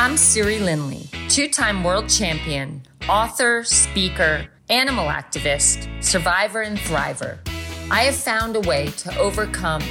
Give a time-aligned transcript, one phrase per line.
[0.00, 7.36] I'm Siri Lindley, two time world champion, author, speaker, animal activist, survivor, and thriver.
[7.90, 9.82] I have found a way to overcome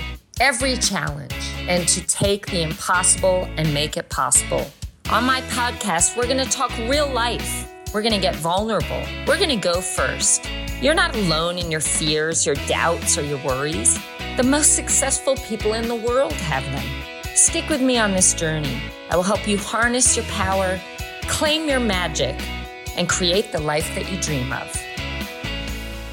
[0.41, 1.35] every challenge
[1.67, 4.71] and to take the impossible and make it possible.
[5.11, 7.71] On my podcast, we're going to talk real life.
[7.93, 9.03] We're going to get vulnerable.
[9.27, 10.49] We're going to go first.
[10.81, 13.99] You're not alone in your fears, your doubts, or your worries.
[14.37, 17.18] The most successful people in the world have them.
[17.39, 18.81] Stick with me on this journey.
[19.09, 20.77] I will help you harness your power,
[21.21, 22.35] claim your magic,
[22.97, 24.67] and create the life that you dream of.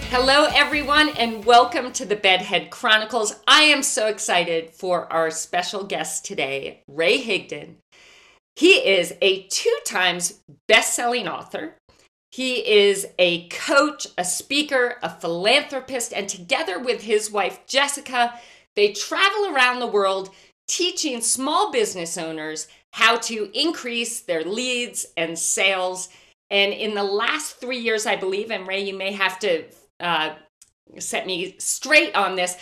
[0.09, 3.35] Hello, everyone, and welcome to the Bedhead Chronicles.
[3.49, 7.75] I am so excited for our special guest today, Ray Higdon.
[8.55, 11.75] He is a two times best selling author.
[12.31, 18.39] He is a coach, a speaker, a philanthropist, and together with his wife, Jessica,
[18.77, 20.31] they travel around the world
[20.69, 26.09] teaching small business owners how to increase their leads and sales.
[26.51, 29.65] And in the last three years, I believe, and Ray, you may have to
[30.01, 30.35] uh,
[30.99, 32.57] set me straight on this,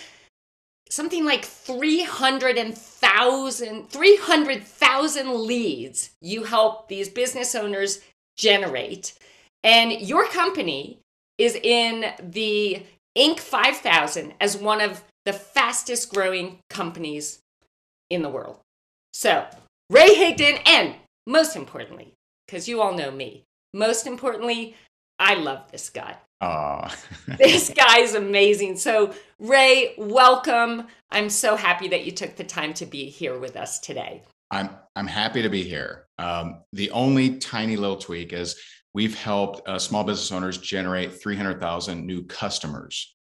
[0.88, 8.00] something like 300,000 300,000 leads you help these business owners
[8.36, 9.14] generate.
[9.62, 10.98] And your company
[11.38, 12.82] is in the
[13.16, 13.40] Inc.
[13.40, 17.38] 5000 as one of the fastest growing companies
[18.10, 18.58] in the world.
[19.12, 19.46] So,
[19.90, 20.94] Ray Higdon, and
[21.26, 22.14] most importantly,
[22.46, 24.76] because you all know me, most importantly,
[25.18, 26.16] I love this guy.
[26.40, 26.96] Aw.
[27.38, 28.76] this guy is amazing.
[28.76, 30.88] So, Ray, welcome.
[31.10, 34.22] I'm so happy that you took the time to be here with us today.
[34.50, 36.06] I'm I'm happy to be here.
[36.18, 38.60] Um, the only tiny little tweak is
[38.94, 43.16] we've helped uh, small business owners generate 300,000 new customers.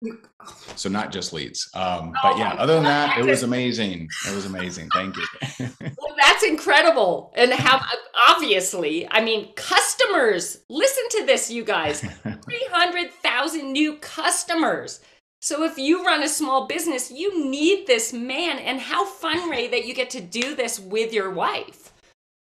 [0.76, 1.68] So not just leads.
[1.74, 4.08] Um, but yeah, other than that, it was amazing.
[4.28, 4.88] It was amazing.
[4.94, 5.26] Thank you.
[5.80, 7.32] well, that's incredible.
[7.36, 7.84] And how
[8.28, 15.00] obviously, I mean, customers, listen to this, you guys 300,000 new customers.
[15.42, 18.58] So if you run a small business, you need this man.
[18.60, 21.92] And how fun, Ray, that you get to do this with your wife.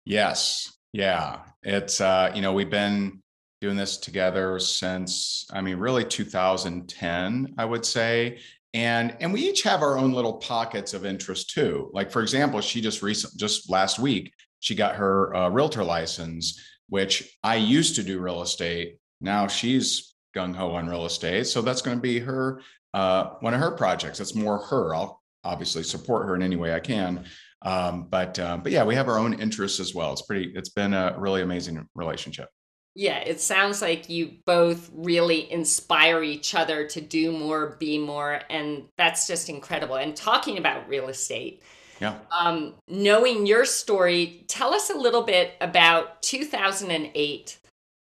[0.04, 0.72] Yes.
[0.92, 1.40] Yeah.
[1.68, 3.22] It's, uh, you know, we've been
[3.60, 8.38] doing this together since, I mean, really 2010, I would say.
[8.72, 11.90] And, and we each have our own little pockets of interest too.
[11.92, 16.58] Like, for example, she just recent, just last week, she got her uh, realtor license,
[16.88, 18.96] which I used to do real estate.
[19.20, 21.48] Now she's gung ho on real estate.
[21.48, 22.62] So that's going to be her,
[22.94, 24.16] uh, one of her projects.
[24.16, 24.94] That's more her.
[24.94, 27.26] I'll obviously support her in any way I can.
[27.62, 30.12] Um, but um, but yeah, we have our own interests as well.
[30.12, 30.52] It's pretty.
[30.54, 32.48] It's been a really amazing relationship.
[32.94, 38.40] Yeah, it sounds like you both really inspire each other to do more, be more,
[38.50, 39.96] and that's just incredible.
[39.96, 41.62] And talking about real estate,
[42.00, 47.58] yeah, um, knowing your story, tell us a little bit about 2008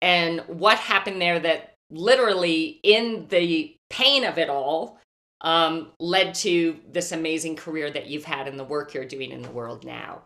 [0.02, 1.40] and what happened there.
[1.40, 5.00] That literally, in the pain of it all,
[5.42, 9.42] um, led to this amazing career that you've had and the work you're doing in
[9.42, 10.24] the world now?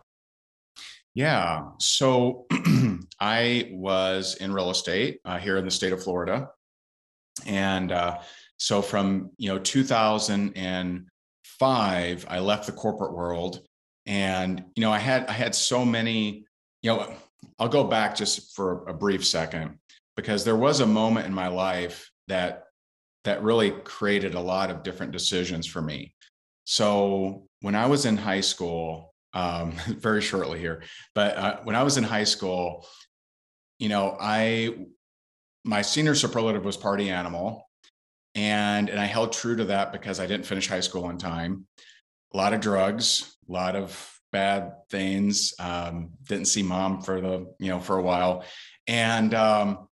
[1.14, 1.68] Yeah.
[1.78, 2.46] So
[3.20, 6.48] I was in real estate uh, here in the state of Florida.
[7.46, 8.18] And uh,
[8.56, 13.60] so from, you know, 2005, I left the corporate world
[14.06, 16.44] and, you know, I had, I had so many,
[16.82, 17.12] you know,
[17.58, 19.78] I'll go back just for a brief second
[20.16, 22.63] because there was a moment in my life that
[23.24, 26.14] that really created a lot of different decisions for me.
[26.64, 30.82] So when I was in high school, um, very shortly here,
[31.14, 32.86] but uh, when I was in high school,
[33.78, 34.86] you know, I
[35.64, 37.68] my senior superlative was party animal,
[38.34, 41.66] and and I held true to that because I didn't finish high school on time.
[42.32, 45.54] A lot of drugs, a lot of bad things.
[45.58, 48.44] Um, didn't see mom for the you know for a while,
[48.86, 49.88] and um,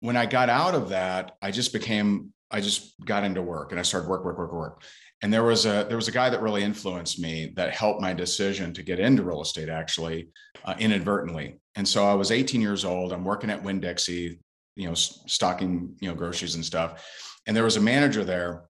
[0.00, 3.78] when I got out of that, I just became I just got into work and
[3.78, 4.82] I started work, work, work, work.
[5.20, 8.14] And there was a there was a guy that really influenced me that helped my
[8.14, 10.28] decision to get into real estate actually
[10.64, 11.58] uh, inadvertently.
[11.74, 13.12] And so I was 18 years old.
[13.12, 14.38] I'm working at Winn Dixie,
[14.76, 17.04] you know, stocking you know groceries and stuff.
[17.46, 18.64] And there was a manager there,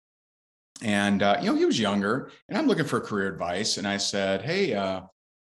[0.81, 3.77] and uh, you know he was younger, and I'm looking for career advice.
[3.77, 5.01] And I said, hey, uh,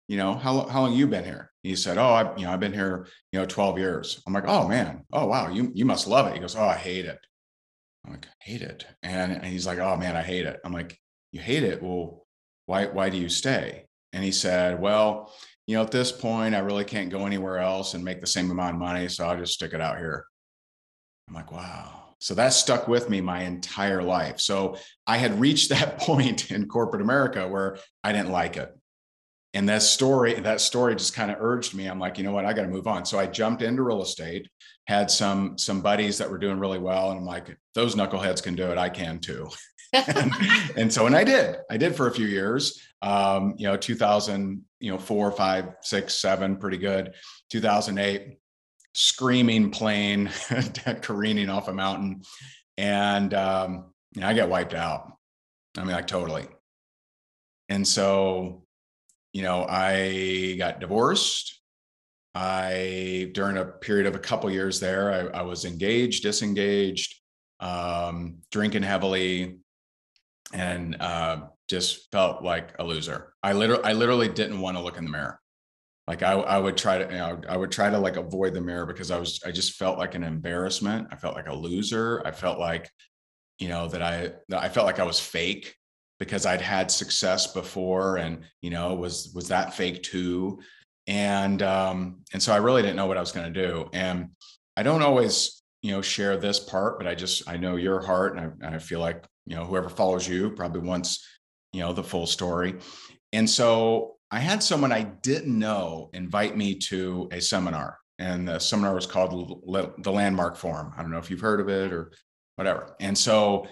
[0.08, 1.52] you know, how how long you been here?
[1.62, 4.20] He said, oh, I you know I've been here you know 12 years.
[4.26, 6.34] I'm like, oh man, oh wow, you you must love it.
[6.34, 7.18] He goes, oh, I hate it.
[8.04, 8.86] I'm like, hate it.
[9.02, 10.60] And, and he's like, oh man, I hate it.
[10.64, 10.98] I'm like,
[11.32, 11.82] you hate it?
[11.82, 12.26] Well,
[12.66, 13.86] why, why do you stay?
[14.12, 15.32] And he said, well,
[15.66, 18.50] you know, at this point, I really can't go anywhere else and make the same
[18.50, 19.08] amount of money.
[19.08, 20.24] So I'll just stick it out here.
[21.28, 22.14] I'm like, wow.
[22.20, 24.40] So that stuck with me my entire life.
[24.40, 28.74] So I had reached that point in corporate America where I didn't like it.
[29.54, 31.86] and that story, that story just kind of urged me.
[31.86, 33.04] I'm like, you know what, I got to move on.
[33.04, 34.48] So I jumped into real estate,
[34.88, 38.54] had some some buddies that were doing really well, and I'm like, those knuckleheads can
[38.54, 39.48] do it, I can too.
[39.92, 40.32] and,
[40.76, 42.82] and, so, and I did, I did for a few years.
[43.00, 47.14] Um, you know, 2000, you know, four, five, six, seven, pretty good.
[47.50, 48.38] 2008,
[48.94, 50.30] screaming plane
[51.02, 52.22] careening off a mountain,
[52.78, 55.12] and um, you know, I get wiped out.
[55.76, 56.46] I mean, like totally.
[57.68, 58.64] And so
[59.34, 61.57] you know, I got divorced.
[62.34, 67.14] I, during a period of a couple years there, I, I was engaged, disengaged,
[67.60, 69.58] um, drinking heavily,
[70.52, 73.32] and uh, just felt like a loser.
[73.42, 75.40] I literally, I literally didn't want to look in the mirror.
[76.06, 78.60] Like I, I would try to, you know, I would try to like avoid the
[78.60, 81.08] mirror because I was, I just felt like an embarrassment.
[81.10, 82.22] I felt like a loser.
[82.24, 82.88] I felt like,
[83.58, 85.74] you know, that I, that I felt like I was fake
[86.18, 90.60] because I'd had success before and you know was was that fake too
[91.08, 94.30] and um and so I really didn't know what I was going to do and
[94.76, 98.36] I don't always you know share this part but I just I know your heart
[98.36, 101.26] and I, and I feel like you know whoever follows you probably wants
[101.72, 102.76] you know the full story
[103.32, 108.58] and so I had someone I didn't know invite me to a seminar and the
[108.58, 109.62] seminar was called
[109.98, 112.12] the landmark forum I don't know if you've heard of it or
[112.56, 113.66] whatever and so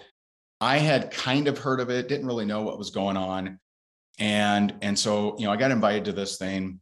[0.59, 3.59] I had kind of heard of it, didn't really know what was going on.
[4.19, 6.79] And and so, you know, I got invited to this thing.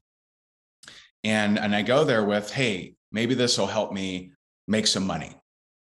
[1.25, 4.31] And and I go there with, hey, maybe this will help me
[4.67, 5.35] make some money.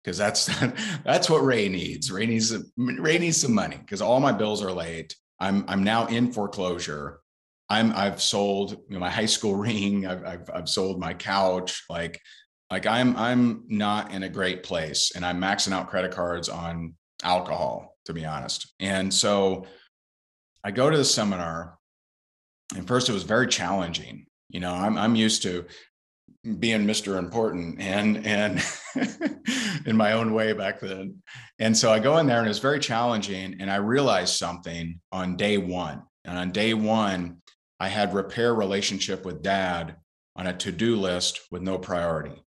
[0.02, 0.46] Because that's
[1.04, 2.10] that's what Ray needs.
[2.10, 5.16] Ray needs Ray needs some money because all my bills are late.
[5.40, 7.20] I'm I'm now in foreclosure.
[7.68, 10.06] I'm I've sold you know, my high school ring.
[10.06, 11.82] I've, I've I've sold my couch.
[11.90, 12.20] Like
[12.70, 16.94] like I'm I'm not in a great place, and I'm maxing out credit cards on
[17.24, 18.72] alcohol, to be honest.
[18.78, 19.66] And so
[20.62, 21.78] I go to the seminar,
[22.76, 24.26] and first it was very challenging.
[24.52, 25.64] You know, I'm I'm used to
[26.58, 27.18] being Mr.
[27.18, 28.62] Important and and
[29.86, 31.22] in my own way back then.
[31.58, 33.56] And so I go in there and it's very challenging.
[33.60, 36.02] And I realized something on day one.
[36.24, 37.38] And on day one,
[37.80, 39.96] I had repair relationship with dad
[40.36, 42.42] on a to-do list with no priority.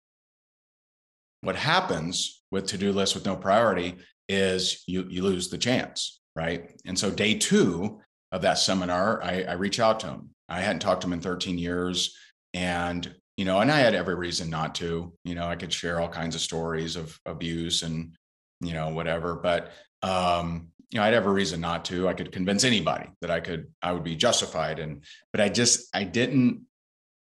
[1.40, 3.96] What happens with to-do list with no priority
[4.28, 6.72] is you you lose the chance, right?
[6.84, 8.00] And so day two
[8.32, 10.30] of that seminar, I, I reach out to him.
[10.52, 12.16] I hadn't talked to him in 13 years,
[12.54, 15.12] and you know, and I had every reason not to.
[15.24, 18.14] You know, I could share all kinds of stories of abuse and
[18.60, 19.72] you know whatever, but
[20.02, 22.08] um, you know, I'd have a reason not to.
[22.08, 24.78] I could convince anybody that I could, I would be justified.
[24.78, 26.66] And, but I just, I didn't,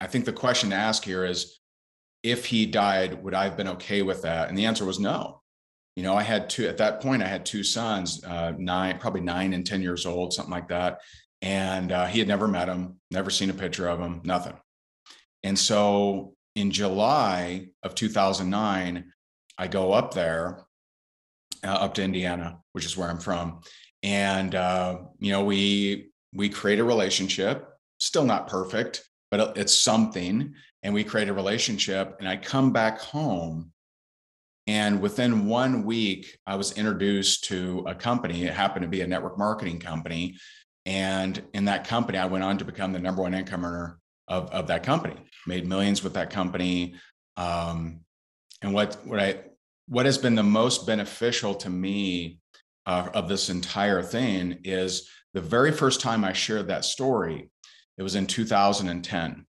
[0.01, 1.59] I think the question to ask here is
[2.23, 4.49] if he died, would I have been okay with that?
[4.49, 5.39] And the answer was no
[5.99, 7.21] you know, I had two at that point.
[7.21, 11.01] I had two sons, uh, nine, probably nine and ten years old, something like that.
[11.41, 14.55] And uh, he had never met him, never seen a picture of him, nothing.
[15.43, 19.11] And so in July of 2009,
[19.57, 20.65] I go up there,
[21.63, 23.61] uh, up to Indiana, which is where I'm from,
[24.03, 27.67] and uh, you know, we we create a relationship.
[27.99, 30.53] Still not perfect, but it's something.
[30.83, 32.15] And we create a relationship.
[32.19, 33.73] And I come back home
[34.69, 38.43] and within one week, I was introduced to a company.
[38.43, 40.37] It happened to be a network marketing company.
[40.89, 44.49] And in that company, I went on to become the number one income earner of,
[44.49, 45.15] of that company,
[45.45, 46.95] made millions with that company.
[47.37, 47.99] Um,
[48.63, 49.41] and what, what I,
[49.87, 52.39] what has been the most beneficial to me
[52.87, 57.51] uh, of this entire thing is the very first time I shared that story,
[57.99, 59.45] it was in 2010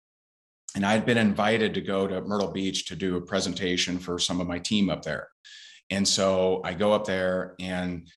[0.76, 4.18] and I had been invited to go to Myrtle Beach to do a presentation for
[4.18, 5.28] some of my team up there.
[5.92, 8.10] And so I go up there and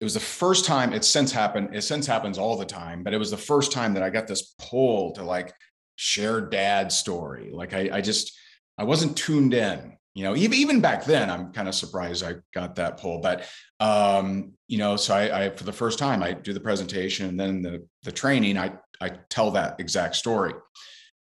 [0.00, 1.74] it was the first time it's since happened.
[1.74, 4.26] It since happens all the time, but it was the first time that I got
[4.26, 5.52] this pull to like
[5.96, 7.50] share dad's story.
[7.52, 8.38] Like I, I just,
[8.78, 12.36] I wasn't tuned in, you know, even, even back then, I'm kind of surprised I
[12.54, 13.48] got that pull, but,
[13.80, 17.38] um, you know, so I, I, for the first time I do the presentation and
[17.38, 20.54] then the, the training, I, I tell that exact story.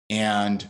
[0.10, 0.68] And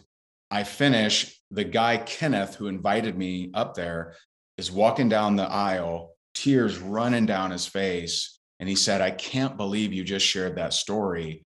[0.52, 4.16] I finish, the guy, Kenneth, who invited me up there,
[4.58, 8.40] is walking down the aisle, tears running down his face.
[8.60, 11.44] And he said, I can't believe you just shared that story.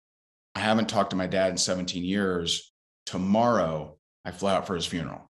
[0.54, 2.72] I haven't talked to my dad in 17 years.
[3.06, 5.30] Tomorrow, I fly out for his funeral.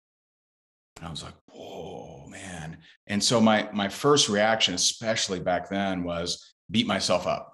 [0.97, 2.77] And I was like, whoa, man.
[3.07, 7.53] And so my my first reaction, especially back then, was beat myself up.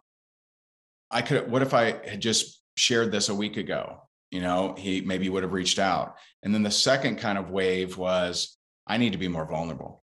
[1.11, 4.05] I could, what if I had just shared this a week ago?
[4.35, 6.15] you know, he maybe would have reached out.
[6.43, 10.03] And then the second kind of wave was, I need to be more vulnerable.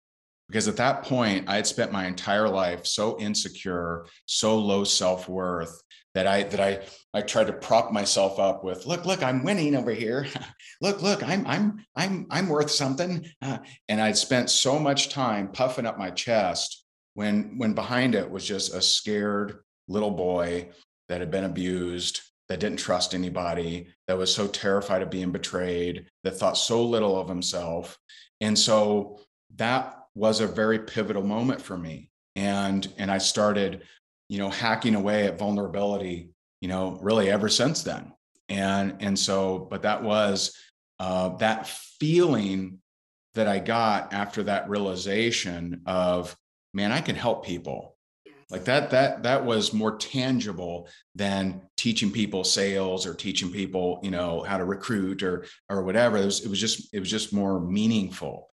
[0.53, 5.27] Because at that point, I had spent my entire life so insecure, so low self
[5.27, 5.83] worth
[6.13, 8.85] that I that I I tried to prop myself up with.
[8.85, 10.27] Look, look, I'm winning over here.
[10.83, 13.25] look, look, I'm I'm I'm I'm worth something.
[13.41, 18.31] Uh, and I'd spent so much time puffing up my chest when when behind it
[18.31, 20.69] was just a scared little boy
[21.09, 26.05] that had been abused, that didn't trust anybody, that was so terrified of being betrayed,
[26.25, 27.99] that thought so little of himself.
[28.43, 29.19] And so
[29.57, 32.11] that was a very pivotal moment for me.
[32.37, 33.83] And and I started
[34.33, 36.31] you know, hacking away at vulnerability,
[36.63, 38.15] you know, really ever since then.
[38.49, 40.57] And and so, but that was
[40.99, 42.79] uh, that feeling
[43.35, 46.35] that I got after that realization of,
[46.73, 47.95] man, I can help people.
[48.49, 54.11] Like that, that that was more tangible than teaching people sales or teaching people, you
[54.11, 56.17] know, how to recruit or or whatever.
[56.17, 58.49] It was, it was just it was just more meaningful.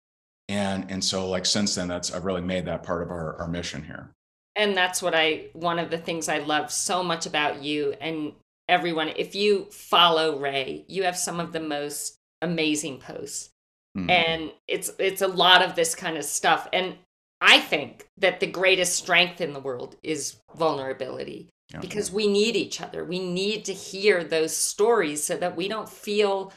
[0.48, 3.48] And and so like since then, that's I've really made that part of our, our
[3.48, 4.10] mission here
[4.58, 8.32] and that's what I one of the things I love so much about you and
[8.68, 9.08] everyone.
[9.16, 13.50] If you follow Ray, you have some of the most amazing posts.
[13.96, 14.10] Mm-hmm.
[14.10, 16.68] And it's it's a lot of this kind of stuff.
[16.72, 16.96] And
[17.40, 21.78] I think that the greatest strength in the world is vulnerability yeah.
[21.78, 23.04] because we need each other.
[23.04, 26.52] We need to hear those stories so that we don't feel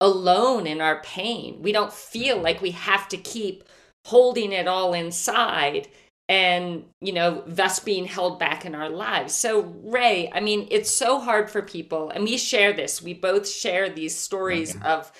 [0.00, 1.60] alone in our pain.
[1.60, 3.64] We don't feel like we have to keep
[4.04, 5.88] holding it all inside
[6.28, 10.90] and you know thus being held back in our lives so ray i mean it's
[10.94, 14.88] so hard for people and we share this we both share these stories okay.
[14.88, 15.10] of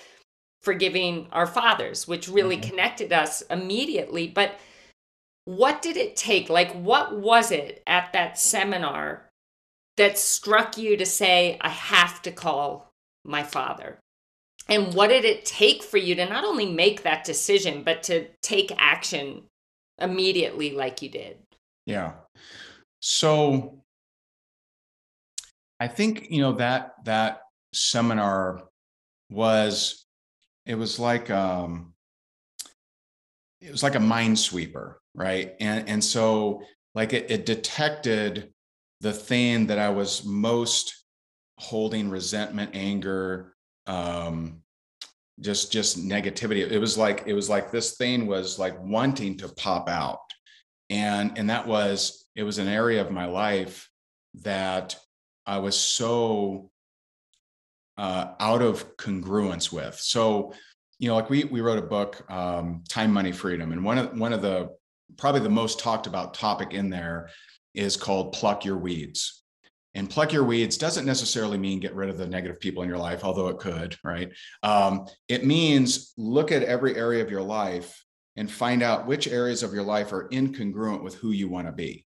[0.62, 2.68] forgiving our fathers which really okay.
[2.68, 4.58] connected us immediately but
[5.46, 9.28] what did it take like what was it at that seminar
[9.96, 12.90] that struck you to say i have to call
[13.24, 13.98] my father
[14.68, 18.28] and what did it take for you to not only make that decision but to
[18.42, 19.42] take action
[20.00, 21.38] immediately like you did?
[21.86, 22.12] Yeah.
[23.00, 23.82] So
[25.80, 28.62] I think, you know, that that seminar
[29.30, 30.04] was
[30.66, 31.92] it was like um
[33.60, 35.54] it was like a minesweeper, right?
[35.60, 36.62] And and so
[36.94, 38.52] like it, it detected
[39.00, 41.04] the thing that I was most
[41.58, 43.54] holding resentment, anger,
[43.88, 44.62] um,
[45.40, 46.70] just just negativity.
[46.70, 50.20] It was like it was like this thing was like wanting to pop out.
[50.90, 53.90] And and that was it was an area of my life
[54.42, 54.94] that
[55.46, 56.70] i was so
[57.96, 59.96] uh, out of congruence with.
[59.96, 60.52] So
[60.98, 63.72] you know like we we wrote a book um, time money freedom.
[63.72, 64.70] And one of one of the
[65.16, 67.30] probably the most talked about topic in there
[67.74, 69.37] is called pluck your weeds
[69.98, 72.98] and pluck your weeds doesn't necessarily mean get rid of the negative people in your
[72.98, 74.30] life, although it could, right?
[74.62, 78.04] Um, it means look at every area of your life
[78.36, 81.72] and find out which areas of your life are incongruent with who you want to
[81.72, 82.06] be.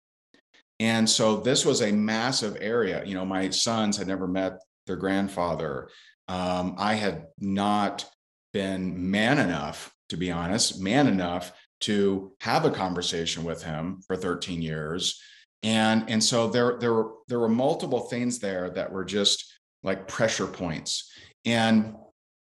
[0.82, 3.06] And so this was a massive area.
[3.06, 5.88] You know, my sons had never met their grandfather.
[6.28, 8.06] Um, I had not
[8.52, 14.18] been man enough, to be honest, man enough to have a conversation with him for
[14.18, 15.22] 13 years
[15.64, 19.52] and and so there there were there were multiple things there that were just
[19.84, 21.12] like pressure points.
[21.46, 21.96] And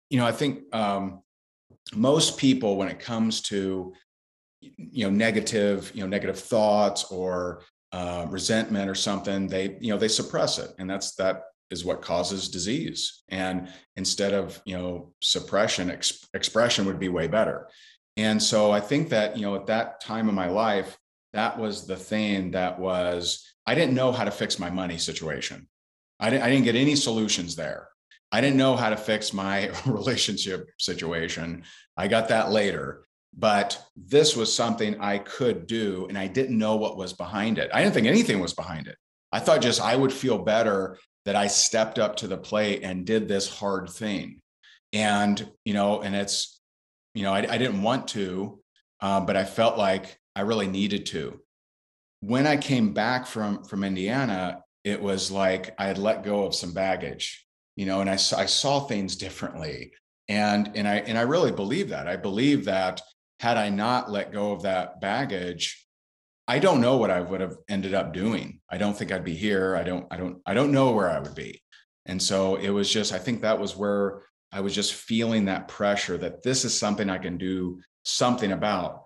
[0.10, 1.22] you know i think um,
[1.94, 3.94] most people when it comes to
[4.62, 9.98] you know negative you know negative thoughts or uh, resentment or something they you know
[9.98, 10.72] they suppress it.
[10.80, 13.24] And that's that is what causes disease.
[13.30, 17.68] And instead of you know suppression ex- expression would be way better.
[18.18, 20.98] And so i think that you know at that time in my life
[21.36, 25.68] that was the thing that was i didn't know how to fix my money situation.
[26.20, 27.90] I didn't, I didn't get any solutions there.
[28.32, 31.64] I didn't know how to fix my relationship situation.
[31.98, 33.06] I got that later.
[33.38, 37.70] But this was something i could do and i didn't know what was behind it.
[37.74, 38.98] I didn't think anything was behind it.
[39.32, 43.06] I thought just i would feel better that i stepped up to the plate and
[43.06, 44.42] did this hard thing.
[44.94, 46.62] And you know and it's
[47.14, 48.62] you know i, I didn't want to
[49.02, 51.40] uh, but i felt like I really needed to.
[52.22, 56.56] When I came back from from Indiana, it was like I had let go of
[56.56, 59.94] some baggage, you know, and I, I saw things differently.
[60.28, 62.08] And and I and I really believe that.
[62.08, 63.02] I believe that
[63.40, 65.86] had I not let go of that baggage,
[66.48, 68.60] I don't know what I would have ended up doing.
[68.70, 69.76] I don't think I'd be here.
[69.76, 71.62] I don't I don't I don't know where I would be.
[72.06, 75.68] And so it was just I think that was where I was just feeling that
[75.68, 79.02] pressure that this is something I can do something about.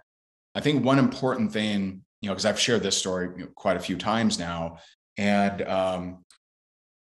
[0.55, 3.77] I think one important thing, you know, because I've shared this story you know, quite
[3.77, 4.77] a few times now,
[5.17, 6.25] and um,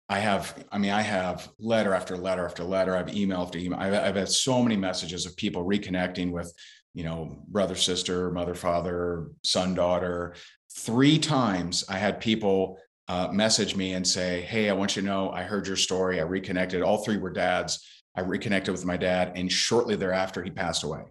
[0.10, 2.96] I have, I mean, I have letter after letter after letter.
[2.96, 3.80] I've email after email.
[3.80, 6.54] I've, I've had so many messages of people reconnecting with,
[6.94, 10.36] you know, brother, sister, mother, father, son, daughter.
[10.78, 15.08] Three times I had people uh, message me and say, Hey, I want you to
[15.08, 16.20] know I heard your story.
[16.20, 16.82] I reconnected.
[16.82, 17.86] All three were dads.
[18.16, 19.34] I reconnected with my dad.
[19.36, 21.04] And shortly thereafter, he passed away.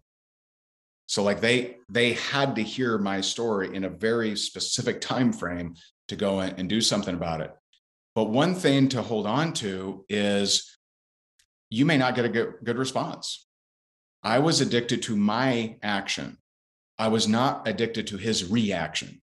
[1.06, 5.74] So like they they had to hear my story in a very specific time frame
[6.08, 7.54] to go in and do something about it.
[8.14, 10.76] But one thing to hold on to is
[11.70, 13.46] you may not get a good, good response.
[14.22, 16.38] I was addicted to my action.
[16.98, 19.20] I was not addicted to his reaction.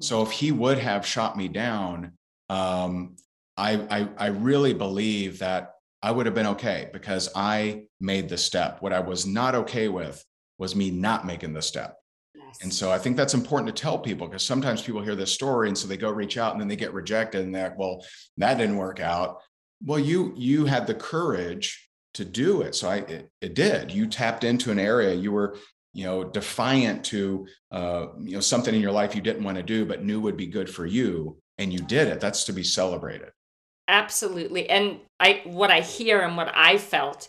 [0.00, 2.12] So if he would have shot me down,
[2.48, 3.16] um,
[3.56, 8.38] I, I, I really believe that I would have been okay because I made the
[8.38, 8.80] step.
[8.80, 10.24] What I was not okay with
[10.58, 11.96] was me not making the step.
[12.34, 12.58] Yes.
[12.62, 15.68] And so I think that's important to tell people because sometimes people hear this story
[15.68, 18.04] and so they go reach out and then they get rejected and they're like, well,
[18.36, 19.38] that didn't work out.
[19.84, 22.74] Well, you you had the courage to do it.
[22.74, 23.90] So I it, it did.
[23.90, 25.56] You tapped into an area you were
[25.92, 29.62] you know defiant to uh, you know something in your life you didn't want to
[29.62, 32.62] do but knew would be good for you and you did it that's to be
[32.62, 33.30] celebrated
[33.88, 37.28] absolutely and i what i hear and what i felt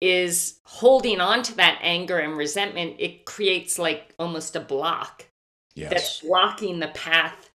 [0.00, 5.26] is holding on to that anger and resentment it creates like almost a block
[5.74, 5.90] yes.
[5.90, 7.50] that's blocking the path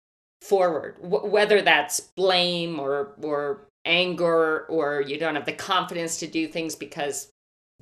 [0.44, 0.96] forward.
[1.02, 6.46] W- whether that's blame or or anger or you don't have the confidence to do
[6.46, 7.30] things because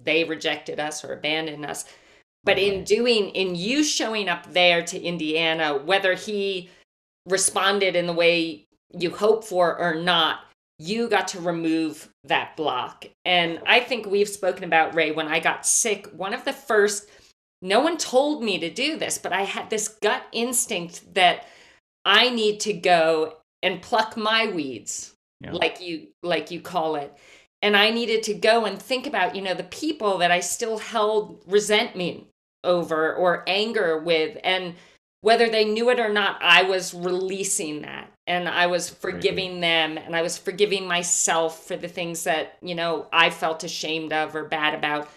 [0.03, 1.85] they rejected us or abandoned us.
[2.45, 6.71] But in doing, in you showing up there to Indiana, whether he
[7.27, 8.67] responded in the way
[8.99, 10.41] you hope for or not,
[10.83, 13.07] you got to remove that block.
[13.25, 16.07] And I think we've spoken about Ray when I got sick.
[16.09, 17.09] One of the first,
[17.61, 21.47] no one told me to do this, but I had this gut instinct that
[22.05, 25.53] I need to go and pluck my weeds, yeah.
[25.53, 27.17] like you like you call it.
[27.63, 30.79] And I needed to go and think about, you know, the people that I still
[30.79, 32.27] held resentment
[32.65, 34.75] over or anger with and
[35.21, 39.99] whether they knew it or not i was releasing that and i was forgiving them
[39.99, 44.35] and i was forgiving myself for the things that you know i felt ashamed of
[44.35, 45.09] or bad about.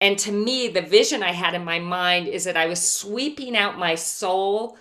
[0.00, 3.56] And to me the vision i had in my mind is that i was sweeping
[3.56, 4.76] out my soul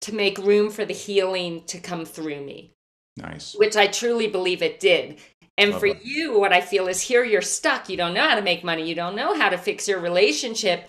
[0.00, 2.72] to make room for the healing to come through me.
[3.16, 3.54] Nice.
[3.54, 5.18] Which i truly believe it did.
[5.56, 6.02] And Love for it.
[6.02, 7.88] you what i feel is here you're stuck.
[7.88, 8.88] You don't know how to make money.
[8.88, 10.88] You don't know how to fix your relationship.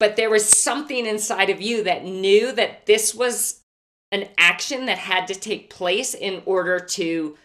[0.00, 3.59] But there was something inside of you that knew that this was
[4.12, 7.36] an action that had to take place in order to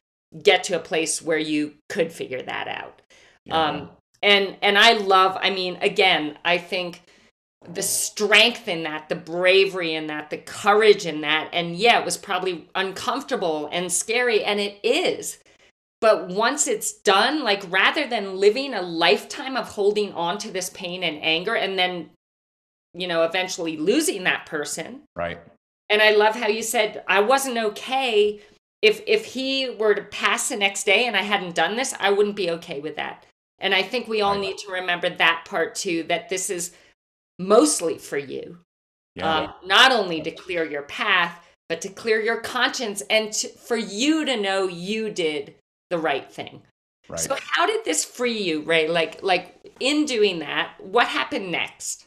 [0.41, 3.01] get to a place where you could figure that out
[3.45, 3.69] yeah.
[3.69, 3.89] um,
[4.21, 7.01] and and i love i mean again i think
[7.67, 12.05] the strength in that the bravery in that the courage in that and yeah it
[12.05, 15.39] was probably uncomfortable and scary and it is
[16.01, 20.69] but once it's done like rather than living a lifetime of holding on to this
[20.71, 22.09] pain and anger and then
[22.95, 25.01] you know, eventually losing that person.
[25.15, 25.39] Right.
[25.89, 28.41] And I love how you said I wasn't okay
[28.81, 32.11] if if he were to pass the next day and I hadn't done this, I
[32.11, 33.25] wouldn't be okay with that.
[33.59, 34.41] And I think we all right.
[34.41, 36.75] need to remember that part too that this is
[37.39, 38.59] mostly for you.
[39.15, 39.37] Yeah.
[39.37, 43.77] Um, not only to clear your path, but to clear your conscience and to, for
[43.77, 45.55] you to know you did
[45.89, 46.61] the right thing.
[47.07, 47.19] Right.
[47.19, 48.87] So how did this free you, Ray?
[48.87, 52.05] Like like in doing that, what happened next?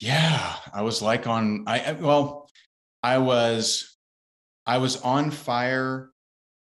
[0.00, 2.48] Yeah i was like on i well
[3.02, 3.96] i was
[4.66, 6.10] i was on fire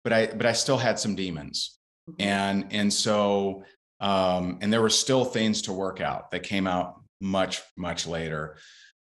[0.03, 1.77] but i but i still had some demons.
[2.09, 2.21] Mm-hmm.
[2.21, 3.63] and and so
[4.01, 8.57] um and there were still things to work out that came out much much later.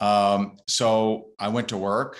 [0.00, 2.18] Um so i went to work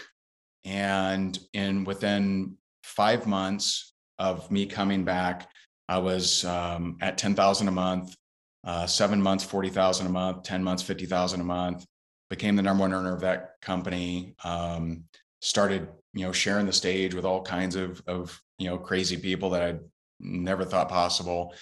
[0.67, 5.49] and in within five months of me coming back
[5.89, 8.17] i was um, at 10000 a month
[8.65, 11.87] uh, seven months 40000 a month 10 months 50000 a month
[12.29, 14.35] became the number one earner of that company.
[14.45, 15.05] Um,
[15.41, 19.51] started, you know, sharing the stage with all kinds of of you know crazy people
[19.51, 19.81] that I'd
[20.21, 21.55] never thought possible.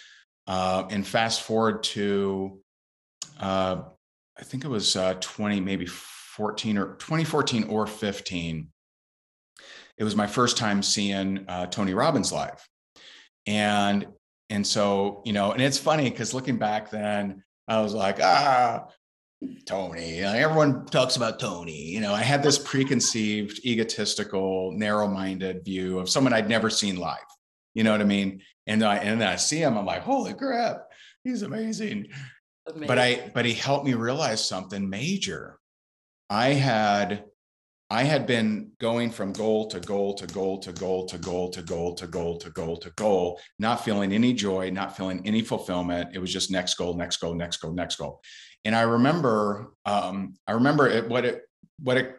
[0.46, 2.61] Uh, and fast forward to,
[3.40, 3.83] uh,
[4.38, 8.68] I think it was uh, 20, maybe 14 or 2014 or 15.
[9.96, 12.66] It was my first time seeing uh, Tony Robbins live,
[13.46, 14.07] and
[14.50, 18.88] and so you know, and it's funny because looking back then, I was like, ah,
[19.66, 20.20] Tony.
[20.20, 21.90] everyone talks about Tony.
[21.90, 27.18] You know, I had this preconceived, egotistical, narrow-minded view of someone I'd never seen live.
[27.74, 28.42] You know what I mean?
[28.66, 30.90] And I and then I see him, I'm like, holy crap,
[31.22, 32.09] he's amazing.
[32.66, 32.87] amazing.
[32.87, 35.59] But I but he helped me realize something major.
[36.30, 37.24] I had
[37.90, 41.62] I had been going from goal to goal to goal to goal to goal to
[41.62, 46.11] goal to goal to goal to goal, not feeling any joy, not feeling any fulfillment.
[46.14, 48.22] It was just next goal, next goal, next goal, next goal.
[48.64, 51.42] And I remember, um, I remember it, what it
[51.81, 52.18] what it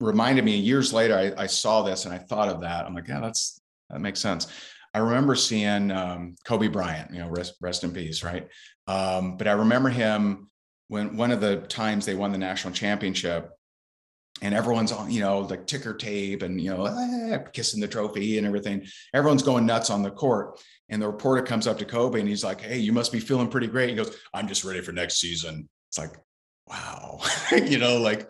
[0.00, 2.84] reminded me years later, I, I, saw this and I thought of that.
[2.84, 4.48] I'm like, yeah, that's that makes sense.
[4.92, 8.48] I remember seeing um, Kobe Bryant, you know, rest, rest in peace, right?
[8.86, 10.50] Um, but I remember him
[10.88, 13.50] when one of the times they won the national championship
[14.42, 18.38] and everyone's on, you know, like ticker tape and, you know, ah, kissing the trophy
[18.38, 18.86] and everything.
[19.12, 20.60] Everyone's going nuts on the court.
[20.90, 23.48] And the reporter comes up to Kobe and he's like, Hey, you must be feeling
[23.48, 23.90] pretty great.
[23.90, 25.68] He goes, I'm just ready for next season.
[25.88, 26.16] It's like,
[26.66, 27.20] wow,
[27.52, 28.28] you know, like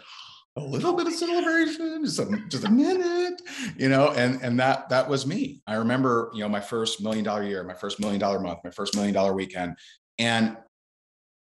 [0.57, 3.43] a little bit of celebration, just a, just a minute,
[3.77, 5.62] you know, and and that that was me.
[5.67, 8.71] I remember, you know, my first million dollar year, my first million dollar month, my
[8.71, 9.77] first million dollar weekend,
[10.19, 10.57] and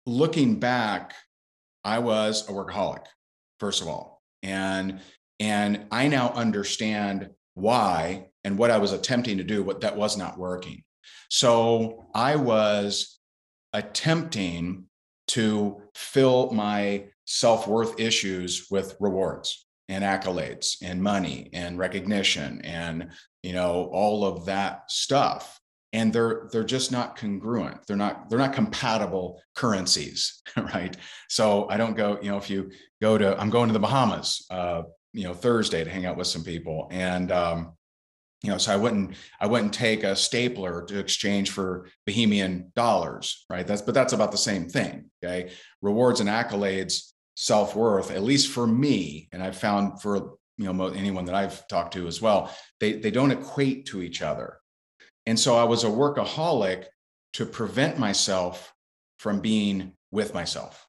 [0.06, 1.14] looking back,
[1.84, 3.04] I was a workaholic,
[3.60, 5.00] first of all, and
[5.40, 10.16] and I now understand why and what I was attempting to do, what that was
[10.16, 10.82] not working.
[11.32, 13.18] So I was
[13.72, 14.84] attempting
[15.28, 23.12] to fill my self worth issues with rewards and accolades and money and recognition and
[23.42, 25.58] you know all of that stuff.
[25.94, 27.78] And they're they're just not congruent.
[27.86, 30.42] They're not they're not compatible currencies
[30.74, 30.94] right?
[31.30, 34.44] So i don't go you know if you go to i'm going to the bahamas
[34.50, 34.82] uh
[35.14, 36.88] you know thursday to hang out with some people.
[36.90, 37.72] And um
[38.42, 43.44] you know so i wouldn't i wouldn't take a stapler to exchange for Bahamian dollars
[43.48, 43.66] right?
[43.66, 45.52] That's but that's about the same thing okay?
[45.80, 51.24] Rewards and accolades self-worth at least for me and i've found for you know anyone
[51.24, 54.58] that i've talked to as well they they don't equate to each other.
[55.26, 56.86] And so i was a workaholic
[57.34, 58.72] to prevent myself
[59.18, 60.86] from being with myself.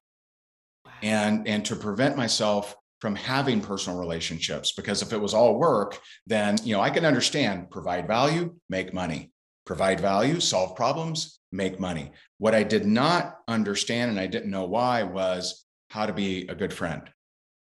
[1.02, 6.00] And and to prevent myself from having personal relationships because if it was all work
[6.26, 9.30] then you know i can understand provide value make money
[9.66, 14.64] provide value solve problems make money what i did not understand and i didn't know
[14.64, 15.64] why was
[15.94, 17.02] how to be a good friend,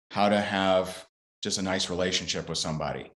[0.10, 1.06] how to have
[1.44, 3.12] just a nice relationship with somebody.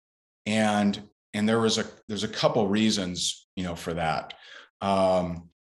[0.46, 1.02] And
[1.34, 4.32] and there was a there's a couple reasons, you know, for that.
[4.80, 5.50] Um,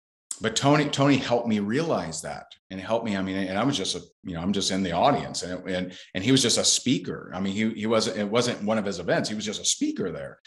[0.42, 3.16] but Tony Tony helped me realize that and helped me.
[3.16, 5.66] I mean, and I was just a you know I'm just in the audience and
[5.68, 7.30] and and he was just a speaker.
[7.32, 9.28] I mean, he he wasn't it wasn't one of his events.
[9.28, 10.40] He was just a speaker there,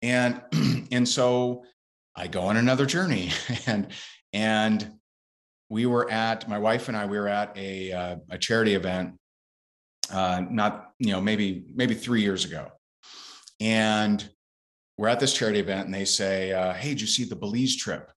[0.00, 0.40] and
[0.90, 1.64] and so
[2.16, 3.30] I go on another journey
[3.66, 3.88] and
[4.32, 4.90] and
[5.68, 7.04] we were at my wife and I.
[7.04, 9.18] We were at a uh, a charity event,
[10.10, 12.68] uh, not you know maybe maybe three years ago,
[13.60, 14.26] and
[14.96, 17.76] we're at this charity event, and they say, uh, "Hey, did you see the Belize
[17.76, 18.10] trip?"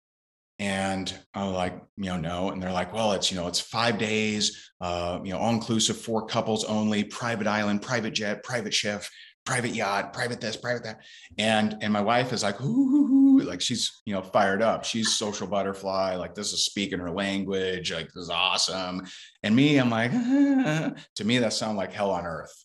[0.65, 2.49] And I'm like, you know, no.
[2.49, 5.99] And they're like, well, it's, you know, it's five days, uh, you know, all inclusive,
[5.99, 9.11] four couples only, private island, private jet, private chef,
[9.45, 11.01] private yacht, private this, private that.
[11.37, 14.85] And and my wife is like, ooh, like she's you know fired up.
[14.85, 16.17] She's social butterfly.
[16.17, 17.93] Like this is speaking her language.
[17.93, 19.03] Like this is awesome.
[19.43, 20.93] And me, I'm like, ah.
[21.17, 22.65] to me that sounds like hell on earth.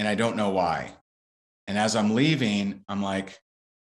[0.00, 0.96] And I don't know why.
[1.68, 3.38] And as I'm leaving, I'm like,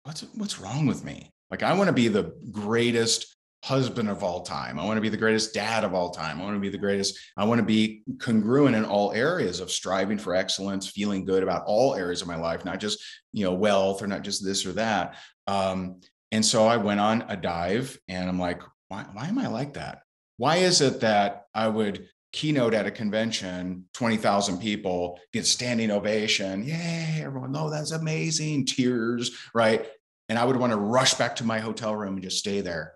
[0.04, 1.34] what's what's wrong with me?
[1.52, 4.80] Like I want to be the greatest husband of all time.
[4.80, 6.40] I want to be the greatest dad of all time.
[6.40, 7.18] I want to be the greatest.
[7.36, 11.64] I want to be congruent in all areas of striving for excellence, feeling good about
[11.66, 13.00] all areas of my life, not just
[13.34, 15.18] you know wealth or not just this or that.
[15.48, 19.48] Um, and so I went on a dive, and I'm like, why, why am I
[19.48, 20.02] like that?
[20.38, 26.66] Why is it that I would keynote at a convention, 20,000 people, get standing ovation.
[26.66, 28.66] Yay, everyone, oh, that's amazing.
[28.66, 29.88] Tears, right?
[30.30, 32.94] And I would want to rush back to my hotel room and just stay there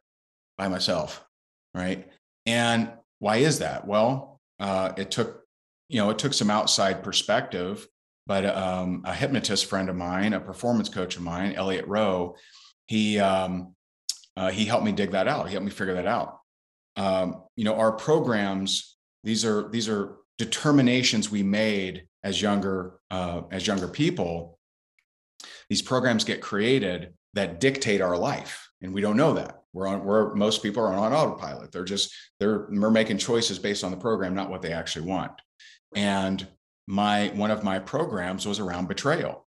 [0.58, 1.24] by myself,
[1.74, 2.08] right?
[2.46, 3.88] And why is that?
[3.88, 5.44] Well, uh, it took,
[5.90, 7.88] you know, it took some outside perspective,
[8.26, 12.36] but um, a hypnotist friend of mine, a performance coach of mine, Elliott Roe,
[12.88, 13.76] he um,
[14.36, 15.48] uh, he helped me dig that out.
[15.48, 16.40] He helped me figure that out.
[16.96, 23.42] Um, you know, our programs these are these are determinations we made as younger uh,
[23.52, 24.58] as younger people.
[25.70, 30.04] These programs get created that dictate our life, and we don't know that we're on
[30.04, 31.72] where most people are on autopilot.
[31.72, 35.34] They're just they're we're making choices based on the program, not what they actually want.
[35.96, 36.48] And
[36.88, 39.46] my one of my programs was around betrayal.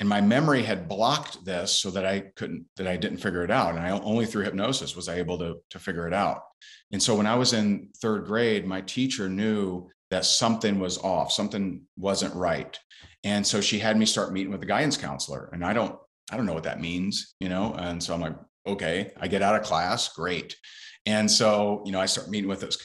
[0.00, 3.52] And my memory had blocked this so that I couldn't, that I didn't figure it
[3.52, 3.76] out.
[3.76, 6.42] And I only through hypnosis was I able to, to figure it out.
[6.90, 11.30] And so when I was in third grade, my teacher knew that something was off,
[11.30, 12.76] something wasn't right.
[13.22, 15.48] And so she had me start meeting with the guidance counselor.
[15.52, 15.96] And I don't,
[16.32, 17.74] I don't know what that means, you know?
[17.74, 20.56] And so I'm like, okay, I get out of class, great.
[21.04, 22.78] And so, you know, I start meeting with this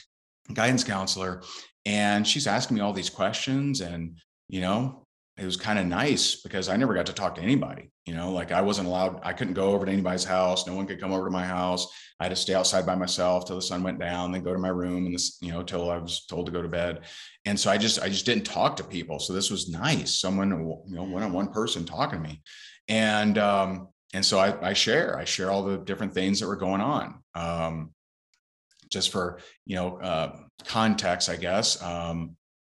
[0.52, 1.42] guidance counselor
[1.86, 5.06] and she's asking me all these questions and, you know,
[5.38, 7.90] it was kind of nice because I never got to talk to anybody.
[8.06, 10.66] You know, like I wasn't allowed, I couldn't go over to anybody's house.
[10.66, 11.86] No one could come over to my house.
[12.18, 14.58] I had to stay outside by myself till the sun went down, then go to
[14.58, 17.02] my room and this, you know, till I was told to go to bed.
[17.44, 19.20] And so I just, I just didn't talk to people.
[19.20, 20.18] So this was nice.
[20.18, 22.42] Someone, you know, one on one person talking to me.
[22.88, 26.56] And, um, and so I, I share, I share all the different things that were
[26.56, 27.22] going on.
[27.34, 27.92] Um,
[28.90, 31.82] just for, you know, uh, context, I guess.
[31.82, 32.36] Um,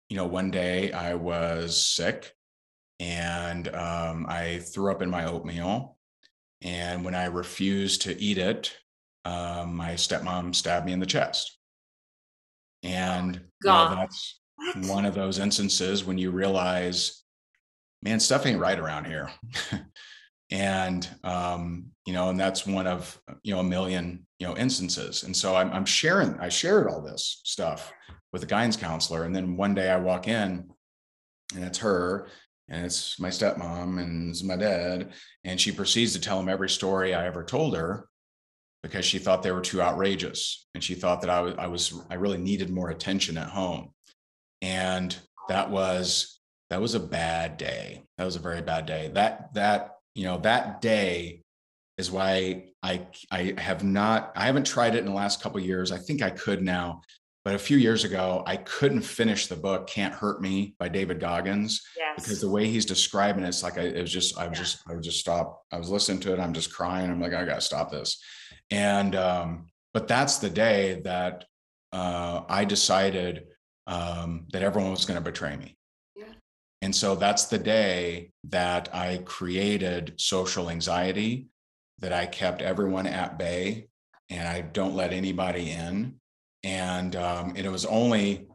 [0.10, 2.34] you know, one day I was sick
[3.00, 5.98] and um, I threw up in my oatmeal.
[6.62, 8.76] And when I refused to eat it,
[9.24, 11.58] um, my stepmom stabbed me in the chest.
[12.84, 14.40] And you know, that's
[14.88, 17.24] one of those instances when you realize,
[18.02, 19.30] man, stuff ain't right around here.
[20.52, 25.24] and um, you know, and that's one of you know a million you know instances.
[25.24, 27.92] And so I'm, I'm sharing, I shared all this stuff
[28.32, 30.70] with the guidance counselor, and then one day I walk in,
[31.56, 32.30] and it's her,
[32.70, 35.12] and it's my stepmom and it's my dad.
[35.44, 38.08] And she proceeds to tell him every story I ever told her
[38.84, 40.68] because she thought they were too outrageous.
[40.76, 43.92] And she thought that I was, I was, I really needed more attention at home.
[44.62, 45.16] And
[45.50, 46.39] that was,
[46.70, 48.04] that was a bad day.
[48.18, 49.12] That was a very bad day.
[49.14, 51.44] That, that, you know, that day
[51.98, 55.92] is why I, I have not, I haven't tried it in the last couple years.
[55.92, 57.02] I think I could now,
[57.46, 61.20] but a few years ago, I couldn't finish the book "Can't Hurt Me" by David
[61.20, 62.14] Goggins yes.
[62.16, 64.64] because the way he's describing it, it's like I, it was just, I was yeah.
[64.64, 65.64] just, I would just stop.
[65.72, 67.10] I was listening to it, I'm just crying.
[67.10, 68.22] I'm like, I gotta stop this.
[68.72, 71.46] And um, but that's the day that
[71.92, 73.46] uh, I decided
[73.88, 75.76] um, that everyone was going to betray me.
[76.82, 81.48] And so that's the day that I created social anxiety,
[82.00, 83.90] that I kept everyone at bay,
[84.30, 86.20] and I don't let anybody in
[86.64, 88.48] and, um, and it was only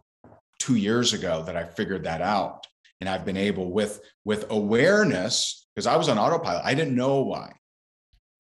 [0.58, 2.66] two years ago that I figured that out.
[3.00, 6.64] And I've been able with with awareness, because I was on autopilot.
[6.64, 7.52] I didn't know why.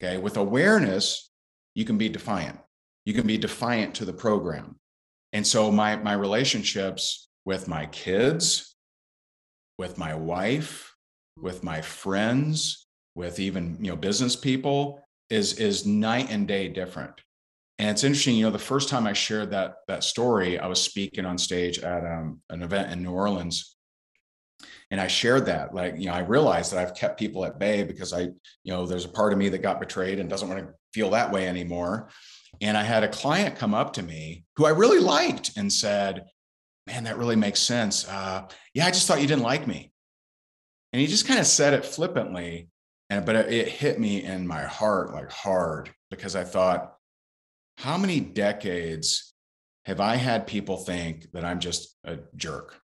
[0.02, 0.16] Okay.
[0.16, 1.28] With awareness,
[1.74, 2.58] you can be defiant.
[3.04, 4.76] You can be defiant to the program.
[5.32, 8.73] And so my my relationships with my kids,
[9.78, 10.94] with my wife,
[11.36, 17.20] with my friends, with even you know business people is is night and day different
[17.78, 20.80] and it's interesting, you know, the first time I shared that that story, I was
[20.80, 23.76] speaking on stage at um, an event in New Orleans,
[24.92, 25.74] and I shared that.
[25.74, 28.86] Like, you know, I realized that I've kept people at bay because I, you know,
[28.86, 31.48] there's a part of me that got betrayed and doesn't want to feel that way
[31.48, 32.10] anymore.
[32.60, 36.26] And I had a client come up to me who I really liked and said,
[36.86, 38.08] "Man, that really makes sense.
[38.08, 39.92] Uh, yeah, I just thought you didn't like me."
[40.92, 42.68] And he just kind of said it flippantly,
[43.10, 46.94] and but it hit me in my heart like hard because I thought
[47.78, 49.34] how many decades
[49.86, 52.80] have I had people think that I'm just a jerk,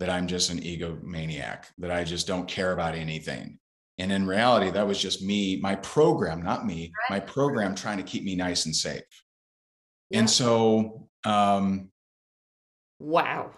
[0.00, 3.58] that I'm just an egomaniac, that I just don't care about anything?
[3.98, 8.02] And in reality, that was just me, my program, not me, my program trying to
[8.02, 9.02] keep me nice and safe.
[10.08, 10.20] Yeah.
[10.20, 11.90] And so, um,
[13.00, 13.50] wow.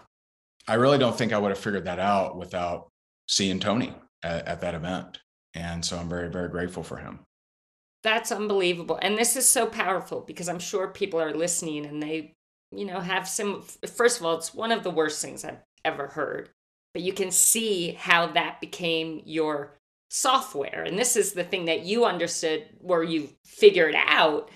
[0.67, 2.89] I really don't think I would have figured that out without
[3.27, 5.19] seeing Tony at, at that event.
[5.53, 7.19] And so I'm very, very grateful for him
[8.03, 12.33] that's unbelievable and this is so powerful because i'm sure people are listening and they
[12.71, 16.07] you know have some first of all it's one of the worst things i've ever
[16.07, 16.49] heard
[16.93, 19.77] but you can see how that became your
[20.09, 24.49] software and this is the thing that you understood where you figured out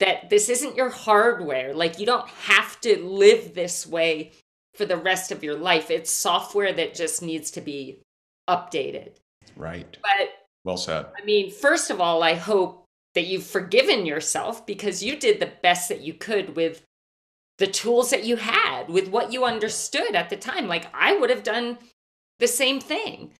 [0.00, 4.32] that this isn't your hardware like you don't have to live this way
[4.74, 8.00] for the rest of your life it's software that just needs to be
[8.48, 9.12] updated
[9.56, 10.30] right but
[10.66, 11.06] well said.
[11.16, 15.52] I mean, first of all, I hope that you've forgiven yourself because you did the
[15.62, 16.82] best that you could with
[17.58, 20.66] the tools that you had, with what you understood at the time.
[20.66, 21.78] Like, I would have done
[22.40, 23.30] the same thing.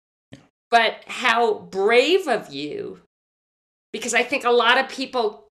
[0.70, 3.00] But how brave of you,
[3.92, 5.45] because I think a lot of people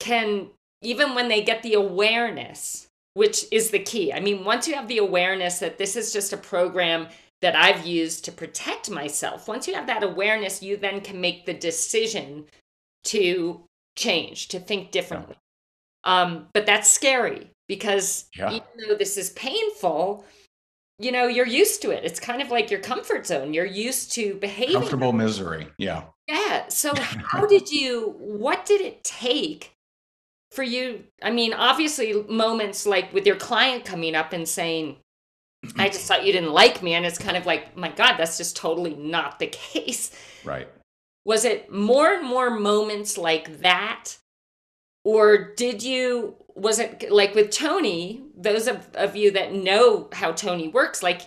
[0.00, 0.48] can,
[0.82, 4.12] even when they get the awareness, which is the key.
[4.12, 7.08] I mean, once you have the awareness that this is just a program
[7.40, 9.46] that I've used to protect myself.
[9.46, 12.46] Once you have that awareness, you then can make the decision
[13.04, 13.62] to
[13.96, 15.36] change, to think differently.
[16.04, 18.48] Um, but that's scary because yeah.
[18.48, 20.24] even though this is painful,
[20.98, 22.04] you know, you're used to it.
[22.04, 23.54] It's kind of like your comfort zone.
[23.54, 24.74] You're used to behaving.
[24.74, 25.68] Comfortable misery.
[25.78, 26.04] Yeah.
[26.26, 26.68] Yeah.
[26.68, 29.74] So, how did you, what did it take
[30.58, 31.04] for you?
[31.22, 34.96] I mean, obviously, moments like with your client coming up and saying,
[35.76, 36.94] I just thought you didn't like me.
[36.94, 40.10] And it's kind of like, my God, that's just totally not the case.
[40.44, 40.66] Right.
[41.24, 44.16] Was it more and more moments like that?
[45.04, 50.32] Or did you, was it like with Tony, those of, of you that know how
[50.32, 51.22] Tony works, like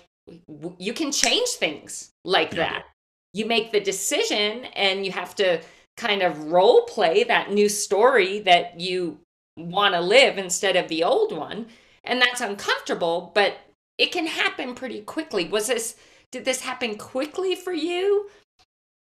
[0.78, 2.58] you can change things like yeah.
[2.58, 2.86] that.
[3.32, 5.62] You make the decision and you have to
[5.98, 9.20] kind of role play that new story that you
[9.58, 11.68] want to live instead of the old one.
[12.04, 13.58] And that's uncomfortable, but
[13.98, 15.48] it can happen pretty quickly.
[15.48, 15.96] Was this,
[16.32, 18.30] did this happen quickly for you?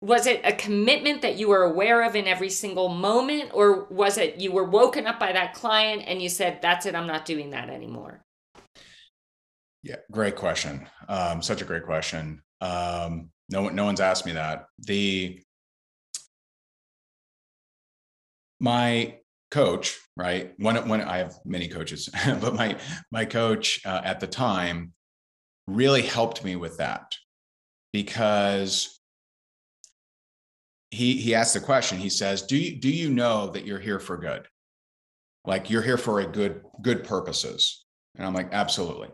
[0.03, 3.50] Was it a commitment that you were aware of in every single moment?
[3.55, 6.94] Or was it you were woken up by that client and you said, that's it,
[6.94, 8.22] I'm not doing that anymore?
[9.83, 10.87] Yeah, great question.
[11.09, 12.42] Um, such a great question.
[12.61, 14.66] Um, no no one's asked me that.
[14.79, 15.40] The
[18.61, 19.16] my
[19.51, 20.53] coach, right?
[20.59, 22.09] When when I have many coaches,
[22.40, 22.79] but my
[23.11, 24.92] my coach uh, at the time
[25.66, 27.14] really helped me with that
[27.92, 29.01] because
[30.90, 31.99] he he asked the question.
[31.99, 34.46] He says, "Do you do you know that you're here for good?
[35.44, 37.85] Like you're here for a good good purposes?"
[38.16, 39.09] And I'm like, "Absolutely.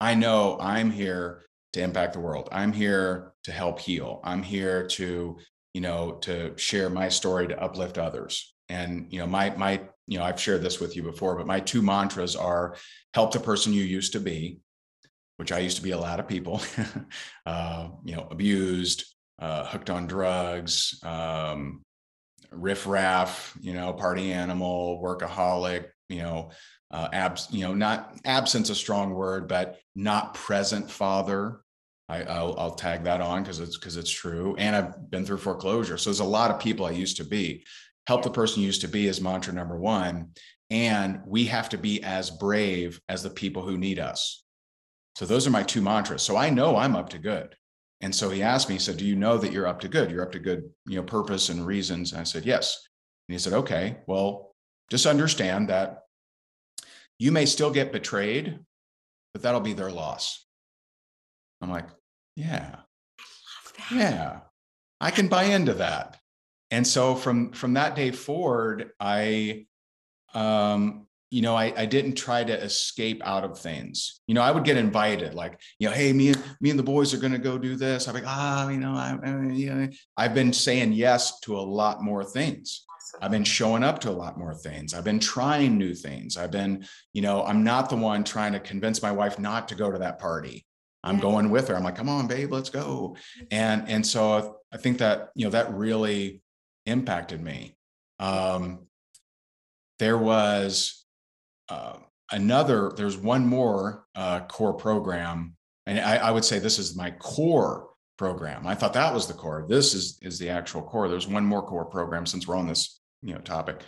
[0.00, 2.48] I know I'm here to impact the world.
[2.52, 4.20] I'm here to help heal.
[4.24, 5.38] I'm here to,
[5.74, 8.54] you know, to share my story to uplift others.
[8.72, 11.60] And, you know, my, my, you know, I've shared this with you before, but my
[11.60, 12.76] two mantras are
[13.12, 14.60] help the person you used to be,
[15.36, 16.62] which I used to be a lot of people,
[17.46, 19.04] uh, you know, abused,
[19.38, 21.82] uh, hooked on drugs, um,
[22.50, 26.50] riff raff, you know, party animal, workaholic, you know,
[26.90, 31.60] uh, abs, you know, not absence a strong word, but not present father.
[32.08, 34.54] I, I'll, I'll tag that on because it's because it's true.
[34.58, 37.64] And I've been through foreclosure, so there's a lot of people I used to be.
[38.06, 40.30] Help the person you used to be is mantra number one,
[40.70, 44.44] and we have to be as brave as the people who need us.
[45.16, 46.22] So those are my two mantras.
[46.22, 47.54] So I know I'm up to good.
[48.00, 50.10] And so he asked me, he said, Do you know that you're up to good?
[50.10, 52.12] You're up to good, you know, purpose and reasons.
[52.12, 52.88] And I said, Yes.
[53.28, 54.54] And he said, Okay, well,
[54.90, 56.00] just understand that
[57.18, 58.58] you may still get betrayed,
[59.32, 60.44] but that'll be their loss.
[61.60, 61.86] I'm like,
[62.34, 62.76] yeah.
[63.92, 64.40] Yeah.
[65.00, 66.18] I can buy into that.
[66.72, 69.66] And so from from that day forward, I
[70.34, 74.20] um you know, I, I didn't try to escape out of things.
[74.26, 76.82] You know, I would get invited, like, you know, hey, me and me and the
[76.82, 78.06] boys are going to go do this.
[78.06, 81.60] I'm like, ah, you know, I, I, you know, I've been saying yes to a
[81.60, 82.84] lot more things.
[83.22, 84.92] I've been showing up to a lot more things.
[84.92, 86.36] I've been trying new things.
[86.36, 89.74] I've been, you know, I'm not the one trying to convince my wife not to
[89.74, 90.66] go to that party.
[91.02, 91.22] I'm yeah.
[91.22, 91.76] going with her.
[91.76, 93.16] I'm like, come on, babe, let's go.
[93.50, 96.42] And and so I think that you know that really
[96.86, 97.76] impacted me.
[98.18, 98.86] Um,
[99.98, 101.04] there was
[101.68, 101.96] uh,
[102.30, 102.92] another.
[102.96, 107.88] There's one more uh, core program, and I, I would say this is my core
[108.18, 108.66] program.
[108.66, 109.66] I thought that was the core.
[109.68, 111.08] This is is the actual core.
[111.08, 113.82] There's one more core program since we're on this you know topic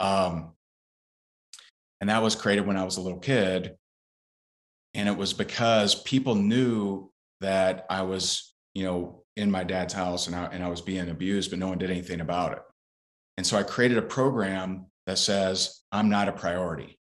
[0.00, 0.52] um,
[2.00, 3.76] and that was created when i was a little kid
[4.94, 10.26] and it was because people knew that i was you know in my dad's house
[10.26, 12.62] and I, and I was being abused but no one did anything about it
[13.36, 16.98] and so i created a program that says i'm not a priority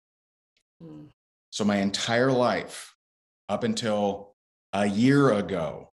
[0.81, 1.07] mm.
[1.51, 2.95] so my entire life
[3.49, 4.33] up until
[4.73, 5.91] a year ago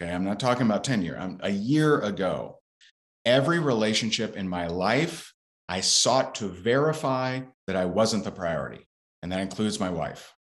[0.00, 2.58] okay i'm not talking about 10 years i'm a year ago
[3.24, 5.32] every relationship in my life,
[5.68, 8.86] I sought to verify that I wasn't the priority.
[9.22, 10.34] And that includes my wife.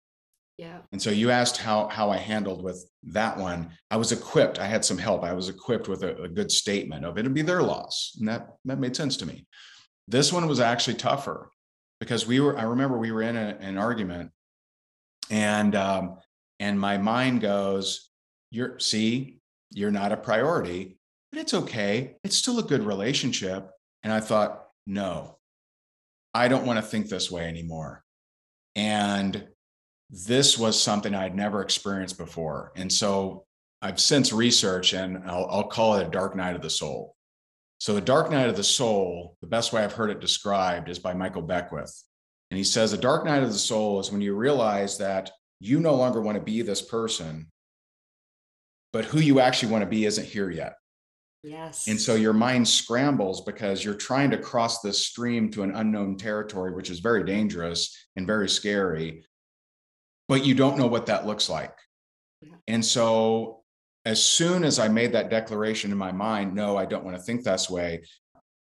[0.61, 0.77] Yeah.
[0.91, 3.71] And so you asked how how I handled with that one.
[3.89, 4.59] I was equipped.
[4.59, 5.23] I had some help.
[5.23, 8.15] I was equipped with a, a good statement of it'd be their loss.
[8.19, 9.47] And that that made sense to me.
[10.07, 11.49] This one was actually tougher
[11.99, 14.29] because we were, I remember we were in a, an argument
[15.31, 16.17] and um,
[16.59, 18.09] and my mind goes,
[18.51, 19.39] You're see,
[19.71, 20.99] you're not a priority
[21.31, 22.17] but it's okay.
[22.23, 23.71] It's still a good relationship.
[24.03, 25.37] And I thought, no,
[26.33, 28.03] I don't want to think this way anymore.
[28.75, 29.47] And
[30.11, 32.73] this was something I'd never experienced before.
[32.75, 33.45] And so
[33.81, 37.15] I've since researched and I'll, I'll call it a dark night of the soul.
[37.79, 40.99] So, the dark night of the soul, the best way I've heard it described is
[40.99, 42.03] by Michael Beckwith.
[42.51, 45.79] And he says, a dark night of the soul is when you realize that you
[45.79, 47.47] no longer want to be this person,
[48.93, 50.75] but who you actually want to be isn't here yet.
[51.43, 51.87] Yes.
[51.87, 56.17] And so your mind scrambles because you're trying to cross this stream to an unknown
[56.17, 59.23] territory, which is very dangerous and very scary,
[60.27, 61.73] but you don't know what that looks like.
[62.67, 63.63] And so
[64.05, 67.23] as soon as I made that declaration in my mind, no, I don't want to
[67.23, 68.03] think this way,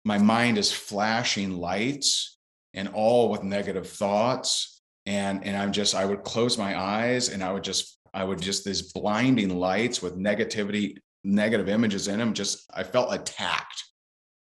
[0.05, 2.37] my mind is flashing lights
[2.73, 4.81] and all with negative thoughts.
[5.05, 8.41] And, and I'm just, I would close my eyes and I would just I would
[8.41, 13.83] just these blinding lights with negativity negative images in them, just i felt attacked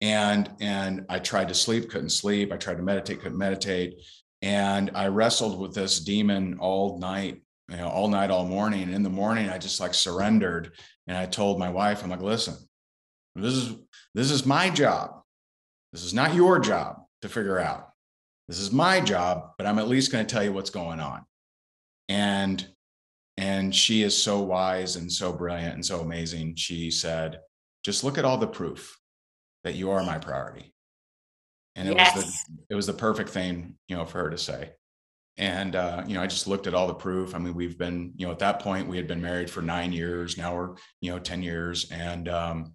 [0.00, 3.94] and and i tried to sleep couldn't sleep i tried to meditate couldn't meditate
[4.42, 8.94] and i wrestled with this demon all night you know all night all morning and
[8.94, 10.72] in the morning i just like surrendered
[11.10, 12.54] And I told my wife, I'm like, listen,
[13.34, 13.74] this is
[14.14, 15.22] this is my job.
[15.92, 17.88] This is not your job to figure out.
[18.46, 21.24] This is my job, but I'm at least going to tell you what's going on.
[22.08, 22.64] And
[23.36, 26.54] and she is so wise and so brilliant and so amazing.
[26.54, 27.40] She said,
[27.84, 28.96] just look at all the proof
[29.64, 30.72] that you are my priority.
[31.76, 32.16] And it yes.
[32.16, 34.72] was the it was the perfect thing, you know, for her to say.
[35.36, 37.34] And uh, you know, I just looked at all the proof.
[37.34, 39.92] I mean, we've been, you know, at that point we had been married for nine
[39.92, 40.36] years.
[40.36, 41.90] Now we're, you know, 10 years.
[41.90, 42.74] And um,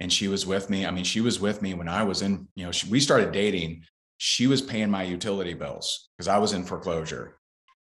[0.00, 0.86] and she was with me.
[0.86, 3.32] I mean, she was with me when I was in, you know, she, we started
[3.32, 3.84] dating.
[4.18, 7.38] She was paying my utility bills because I was in foreclosure.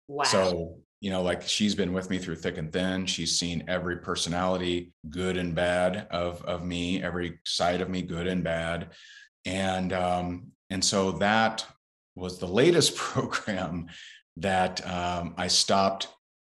[0.07, 0.24] Wow.
[0.24, 3.05] So, you know, like she's been with me through thick and thin.
[3.05, 8.28] She's seen every personality, good and bad, of of me, every side of me, good
[8.28, 8.91] and bad.
[9.47, 11.65] And um, and so that
[12.15, 13.87] was the latest program
[14.35, 16.09] that um, I stopped.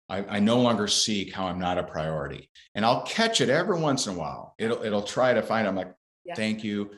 [0.08, 3.80] I, I, no longer seek how I'm not a priority, and I'll catch it every
[3.80, 4.56] once in a while.
[4.58, 5.68] It'll it'll try to find.
[5.68, 5.94] I'm like,
[6.24, 6.36] yeah.
[6.36, 6.92] thank you.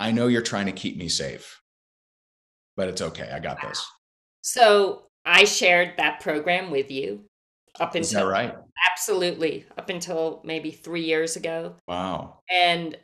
[0.00, 1.60] I know you're trying to keep me safe,
[2.76, 3.30] but it's okay.
[3.30, 3.68] I got wow.
[3.68, 3.86] this.
[4.40, 7.26] So I shared that program with you
[7.78, 8.54] up until right.
[8.90, 11.76] Absolutely, up until maybe three years ago.
[11.86, 12.40] Wow.
[12.50, 12.96] And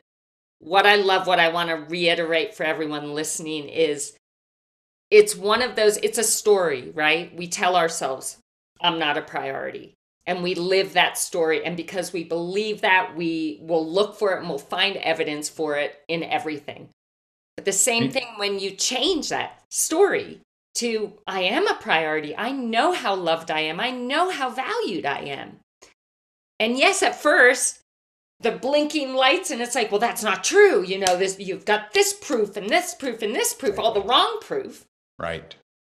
[0.61, 4.13] what I love, what I want to reiterate for everyone listening is
[5.09, 7.35] it's one of those, it's a story, right?
[7.35, 8.37] We tell ourselves,
[8.79, 9.95] I'm not a priority.
[10.27, 11.65] And we live that story.
[11.65, 15.75] And because we believe that, we will look for it and we'll find evidence for
[15.77, 16.89] it in everything.
[17.57, 20.41] But the same thing when you change that story
[20.75, 22.37] to, I am a priority.
[22.37, 23.79] I know how loved I am.
[23.79, 25.59] I know how valued I am.
[26.59, 27.80] And yes, at first,
[28.41, 31.93] the blinking lights and it's like well that's not true you know this you've got
[31.93, 34.85] this proof and this proof and this proof all the wrong proof
[35.21, 35.55] Right.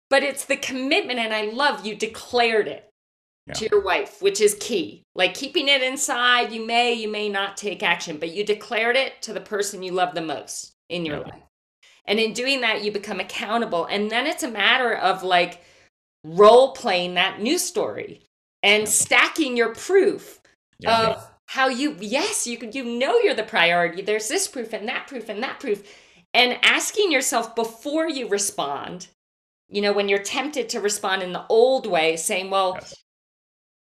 [0.09, 2.89] But it's the commitment, and I love you declared it
[3.47, 3.53] yeah.
[3.53, 5.03] to your wife, which is key.
[5.15, 9.21] Like keeping it inside, you may, you may not take action, but you declared it
[9.23, 11.23] to the person you love the most in your yeah.
[11.23, 11.43] life.
[12.05, 13.85] And in doing that, you become accountable.
[13.85, 15.63] And then it's a matter of like
[16.25, 18.21] role playing that news story
[18.61, 18.89] and yeah.
[18.89, 20.41] stacking your proof
[20.85, 24.01] of how you, yes, you you know you're the priority.
[24.01, 25.87] There's this proof and that proof and that proof
[26.33, 29.07] and asking yourself before you respond,
[29.69, 32.95] you know, when you're tempted to respond in the old way, saying, well, yes.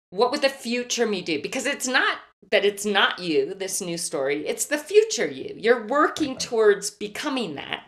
[0.10, 1.40] what would the future me do?
[1.40, 2.18] Because it's not
[2.50, 5.54] that it's not you, this new story, it's the future you.
[5.56, 7.84] You're working towards becoming that.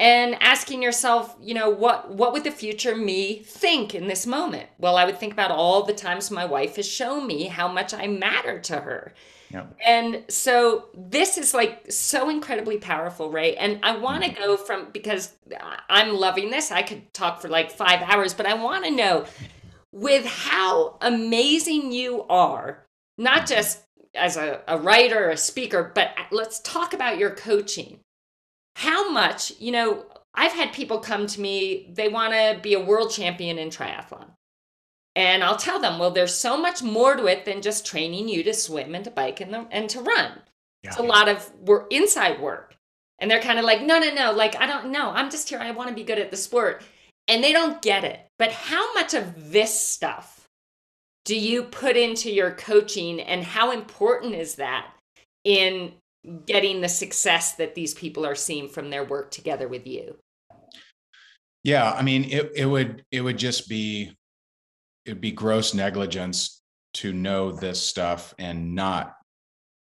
[0.00, 4.68] And asking yourself, you know, what what would the future me think in this moment?
[4.78, 7.94] Well, I would think about all the times my wife has shown me how much
[7.94, 9.12] I matter to her
[9.52, 9.76] Yep.
[9.84, 13.56] And so this is like so incredibly powerful, Ray.
[13.56, 14.42] And I want to mm-hmm.
[14.42, 15.34] go from because
[15.88, 16.70] I'm loving this.
[16.70, 19.26] I could talk for like five hours, but I want to know
[19.92, 22.86] with how amazing you are,
[23.18, 23.82] not just
[24.14, 28.00] as a, a writer, a speaker, but let's talk about your coaching.
[28.80, 32.80] How much, you know, I've had people come to me, they want to be a
[32.82, 34.30] world champion in triathlon.
[35.14, 38.42] And I'll tell them, well, there's so much more to it than just training you
[38.44, 40.32] to swim and to bike and, the, and to run.
[40.82, 40.90] Yeah.
[40.90, 42.74] It's a lot of work, inside work.
[43.18, 44.32] And they're kind of like, no, no, no.
[44.32, 45.10] Like, I don't know.
[45.10, 45.58] I'm just here.
[45.58, 46.82] I want to be good at the sport.
[47.28, 48.20] And they don't get it.
[48.38, 50.48] But how much of this stuff
[51.26, 53.20] do you put into your coaching?
[53.20, 54.90] And how important is that
[55.44, 55.92] in
[56.46, 60.16] getting the success that these people are seeing from their work together with you?
[61.64, 61.92] Yeah.
[61.92, 64.12] I mean, it, it would, it would just be
[65.04, 66.62] it'd be gross negligence
[66.94, 69.14] to know this stuff and not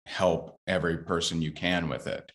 [0.06, 2.30] help every person you can with it.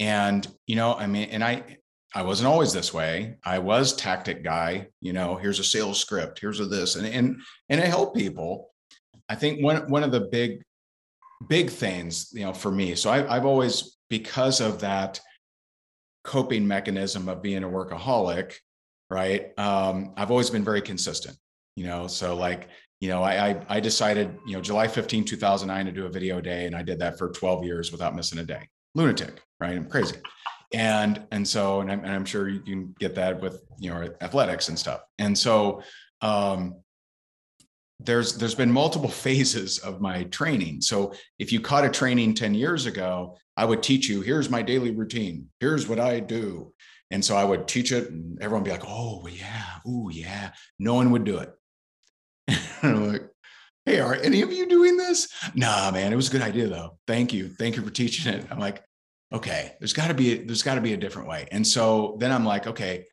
[0.00, 1.78] And, you know, I mean, and I,
[2.14, 3.36] I wasn't always this way.
[3.44, 7.40] I was tactic guy, you know, here's a sales script, here's a this, and, and,
[7.68, 8.70] and I help people.
[9.28, 10.62] I think one, one of the big,
[11.48, 15.20] big things, you know, for me, so I, I've always, because of that
[16.22, 18.54] coping mechanism of being a workaholic,
[19.10, 19.58] right?
[19.58, 21.36] Um, I've always been very consistent
[21.76, 22.06] you know?
[22.06, 22.68] So like
[23.00, 26.40] you know I, I i decided you know july 15 2009 to do a video
[26.40, 28.68] day and i did that for 12 years without missing a day.
[28.94, 29.76] Lunatic right?
[29.76, 30.16] I'm crazy.
[30.72, 34.08] And and so and I'm, and I'm sure you can get that with you know
[34.20, 35.02] athletics and stuff.
[35.18, 35.82] And so
[36.20, 36.76] um
[38.00, 42.54] there's there's been multiple phases of my training so if you caught a training 10
[42.54, 46.72] years ago i would teach you here's my daily routine here's what i do
[47.10, 50.50] and so i would teach it and everyone would be like oh yeah oh yeah
[50.78, 51.54] no one would do it
[52.82, 53.28] I'm like,
[53.86, 55.28] hey, are any of you doing this?
[55.54, 56.98] Nah, man, it was a good idea though.
[57.06, 57.48] Thank you.
[57.48, 58.46] Thank you for teaching it.
[58.50, 58.82] I'm like,
[59.32, 61.48] okay, there's got to be, there's got to be a different way.
[61.50, 63.06] And so then I'm like, okay,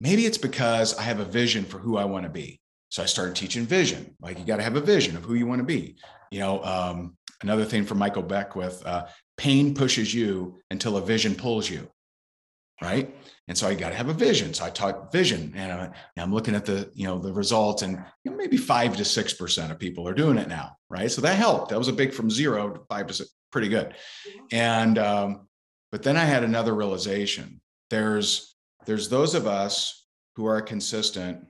[0.00, 2.60] maybe it's because I have a vision for who I want to be.
[2.88, 4.14] So I started teaching vision.
[4.20, 5.96] Like you got to have a vision of who you want to be.
[6.30, 9.06] You know, um, another thing from Michael Beckwith, uh,
[9.36, 11.88] pain pushes you until a vision pulls you.
[12.82, 13.14] Right.
[13.46, 14.52] And so I got to have a vision.
[14.52, 18.02] So I taught vision and I'm, I'm looking at the, you know, the results and
[18.24, 20.76] you know, maybe five to 6% of people are doing it now.
[20.90, 21.10] Right.
[21.10, 21.70] So that helped.
[21.70, 23.94] That was a big from zero to five percent, pretty good.
[24.50, 25.48] And, um,
[25.92, 27.60] but then I had another realization.
[27.90, 28.56] There's,
[28.86, 31.46] there's those of us who are consistent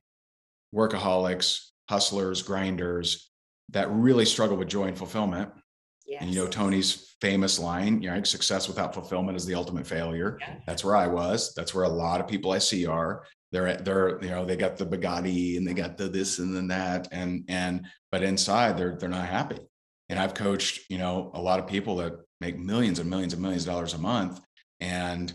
[0.74, 3.30] workaholics, hustlers, grinders
[3.70, 5.50] that really struggle with joy and fulfillment.
[6.06, 6.22] Yes.
[6.22, 10.38] And you know Tony's famous line, you know, success without fulfillment is the ultimate failure.
[10.40, 10.56] Yeah.
[10.66, 11.54] That's where I was.
[11.54, 13.24] That's where a lot of people I see are.
[13.52, 16.68] They're they're you know they got the Bugatti and they got the this and then
[16.68, 19.58] that and and but inside they're they're not happy.
[20.10, 23.40] And I've coached you know a lot of people that make millions and millions and
[23.40, 24.40] millions of dollars a month
[24.80, 25.32] and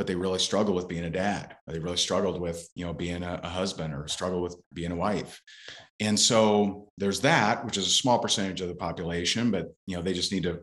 [0.00, 1.56] but they really struggle with being a dad.
[1.66, 4.96] They really struggled with, you know, being a, a, husband or struggle with being a
[4.96, 5.42] wife.
[6.00, 10.00] And so there's that, which is a small percentage of the population, but you know,
[10.00, 10.60] they just need to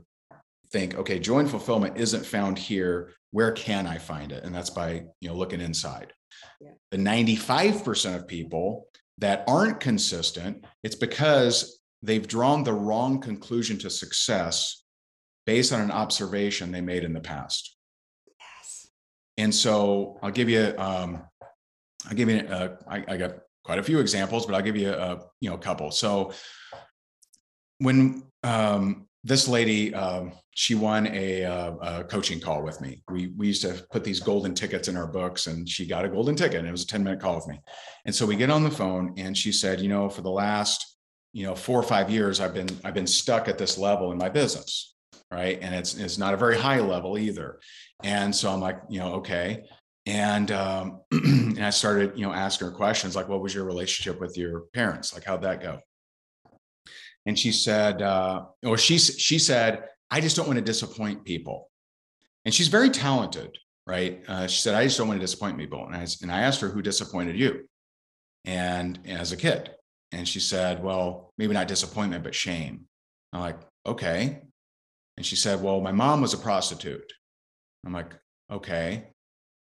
[0.71, 3.13] think, okay, joy and fulfillment isn't found here.
[3.29, 4.43] Where can I find it?
[4.43, 6.13] And that's by, you know, looking inside.
[6.59, 6.71] Yeah.
[6.89, 8.87] The 95% of people
[9.19, 14.81] that aren't consistent, it's because they've drawn the wrong conclusion to success
[15.45, 17.76] based on an observation they made in the past.
[19.37, 21.21] And so I'll give you, um,
[22.07, 24.91] I'll give you, uh, I, I got quite a few examples, but I'll give you
[24.91, 25.91] a, you know, a couple.
[25.91, 26.33] So
[27.79, 33.03] when um, this lady, um, she won a, uh, a, coaching call with me.
[33.11, 36.09] We, we used to put these golden tickets in our books and she got a
[36.09, 37.59] golden ticket and it was a 10 minute call with me.
[38.05, 40.95] And so we get on the phone and she said, you know, for the last,
[41.33, 44.17] you know, four or five years, I've been, I've been stuck at this level in
[44.17, 44.95] my business
[45.31, 45.59] right?
[45.61, 47.59] And it's it's not a very high level either.
[48.03, 49.63] And so i'm like you know okay.
[50.05, 54.19] And um and i started you know asking her questions like what was your relationship
[54.19, 55.13] with your parents?
[55.13, 55.79] Like how'd that go?
[57.25, 61.69] And she said uh or she she said i just don't want to disappoint people.
[62.45, 64.21] And she's very talented right?
[64.27, 65.85] Uh, she said i just don't want to disappoint people.
[65.85, 67.67] And i and i asked her who disappointed you?
[68.45, 69.71] And as a kid.
[70.13, 72.85] And she said well maybe not disappointment but shame.
[73.33, 74.41] I'm like okay
[75.17, 77.11] and she said, Well, my mom was a prostitute.
[77.85, 78.13] I'm like,
[78.51, 79.07] Okay.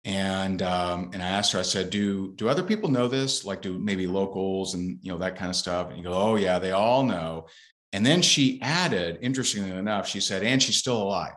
[0.04, 3.44] And um, and I asked her, I said, Do do other people know this?
[3.44, 5.88] Like, do maybe locals and you know that kind of stuff?
[5.88, 7.46] And you go, Oh yeah, they all know.
[7.92, 11.34] And then she added, interestingly enough, she said, and she's still alive.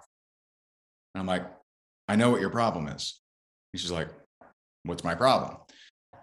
[1.14, 1.45] And I'm like,
[2.07, 3.22] I know what your problem is.
[3.74, 4.10] And she's like,
[4.84, 5.57] What's my problem?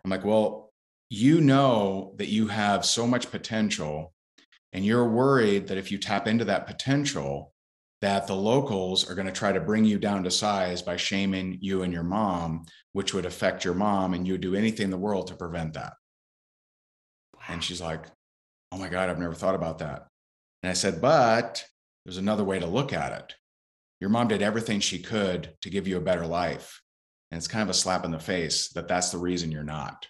[0.05, 0.71] I'm like, Well,
[1.09, 4.13] you know that you have so much potential,
[4.73, 7.53] and you're worried that if you tap into that potential,
[8.03, 11.59] that the locals are going to try to bring you down to size by shaming
[11.61, 14.91] you and your mom, which would affect your mom, and you would do anything in
[14.91, 15.95] the world to prevent that.
[17.35, 17.43] Wow.
[17.49, 18.05] And she's like,
[18.73, 20.09] Oh my God, I've never thought about that.
[20.63, 21.65] And I said, But
[22.05, 23.35] there's another way to look at it.
[24.01, 26.83] Your mom did everything she could to give you a better life.
[27.31, 30.07] And it's kind of a slap in the face that that's the reason you're not.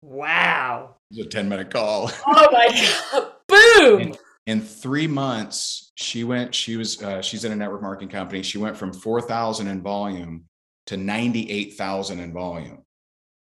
[0.00, 0.96] Wow.
[1.10, 2.10] It was a 10 minute call.
[2.26, 2.68] Oh my
[3.12, 3.32] God.
[3.48, 4.00] Boom.
[4.00, 8.42] And, in three months she went she was uh, she's in a network marketing company.
[8.42, 10.44] She went from 4000 in volume
[10.86, 12.84] to 98000 in volume.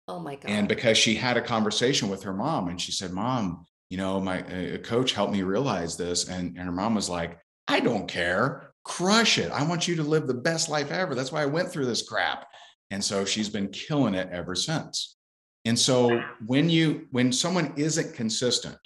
[0.06, 0.50] Oh my god.
[0.50, 4.20] and because she had a conversation with her mom and she said mom you know
[4.20, 6.28] my uh, coach helped me realize this.
[6.28, 8.70] And, and her mom was like i don't care.
[8.84, 9.50] Crush it.
[9.50, 11.14] I want you to live the best life ever.
[11.14, 12.46] That's why i went through this crap.
[12.90, 15.16] And so she's been killing it ever since.
[15.64, 18.76] And so when you when someone isn't consistent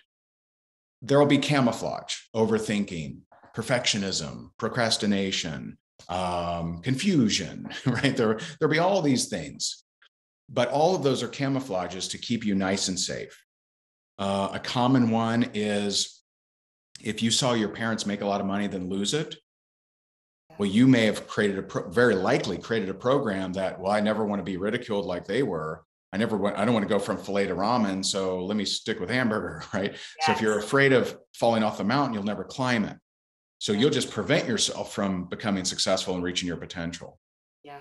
[1.02, 3.18] there will be camouflage, overthinking,
[3.54, 5.78] perfectionism, procrastination,
[6.08, 8.16] um, confusion, right?
[8.16, 9.84] There, there'll be all these things.
[10.48, 13.38] But all of those are camouflages to keep you nice and safe.
[14.18, 16.22] Uh, a common one is
[17.02, 19.36] if you saw your parents make a lot of money, then lose it.
[20.56, 24.00] Well, you may have created a pro- very likely created a program that, well, I
[24.00, 25.84] never want to be ridiculed like they were.
[26.12, 28.04] I never want, I don't want to go from filet to ramen.
[28.04, 29.92] So let me stick with hamburger, right?
[29.92, 30.02] Yes.
[30.20, 32.96] So if you're afraid of falling off the mountain, you'll never climb it.
[33.58, 37.18] So you'll just prevent yourself from becoming successful and reaching your potential.
[37.64, 37.80] Yeah.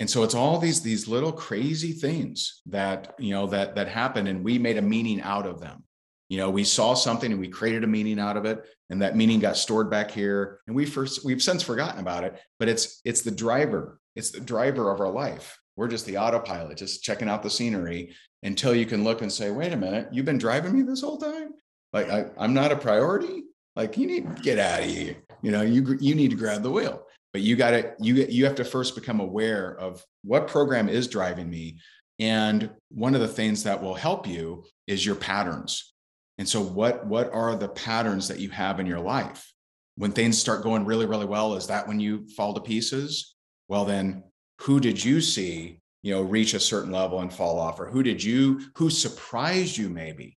[0.00, 4.28] And so it's all these these little crazy things that, you know, that that happen
[4.28, 5.82] and we made a meaning out of them.
[6.28, 9.16] You know, we saw something and we created a meaning out of it and that
[9.16, 13.00] meaning got stored back here and we first we've since forgotten about it, but it's
[13.04, 13.98] it's the driver.
[14.14, 15.58] It's the driver of our life.
[15.78, 19.52] We're just the autopilot, just checking out the scenery until you can look and say,
[19.52, 21.50] wait a minute, you've been driving me this whole time?
[21.92, 23.44] Like I, I'm not a priority?
[23.76, 25.18] Like you need to get out of here.
[25.40, 27.04] You know, you you need to grab the wheel.
[27.32, 31.06] But you got to you you have to first become aware of what program is
[31.06, 31.78] driving me.
[32.18, 35.94] And one of the things that will help you is your patterns.
[36.38, 39.52] And so what what are the patterns that you have in your life?
[39.94, 43.36] When things start going really really well, is that when you fall to pieces?
[43.68, 44.24] Well then
[44.60, 48.02] who did you see, you know, reach a certain level and fall off or who
[48.02, 50.36] did you who surprised you maybe?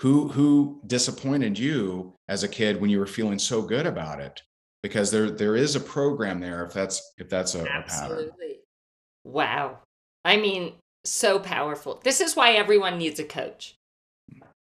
[0.00, 4.42] Who who disappointed you as a kid when you were feeling so good about it?
[4.82, 8.30] Because there there is a program there if that's if that's a, a pattern.
[9.24, 9.78] Wow.
[10.24, 12.00] I mean, so powerful.
[12.02, 13.76] This is why everyone needs a coach.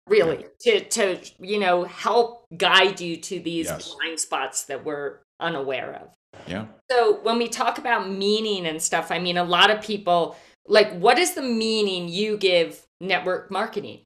[0.08, 3.93] Really, to to you know help guide you to these yes.
[3.93, 6.10] blind spots that we're unaware of.
[6.48, 6.66] Yeah.
[6.90, 10.36] So when we talk about meaning and stuff, I mean a lot of people
[10.68, 14.06] like what is the meaning you give network marketing?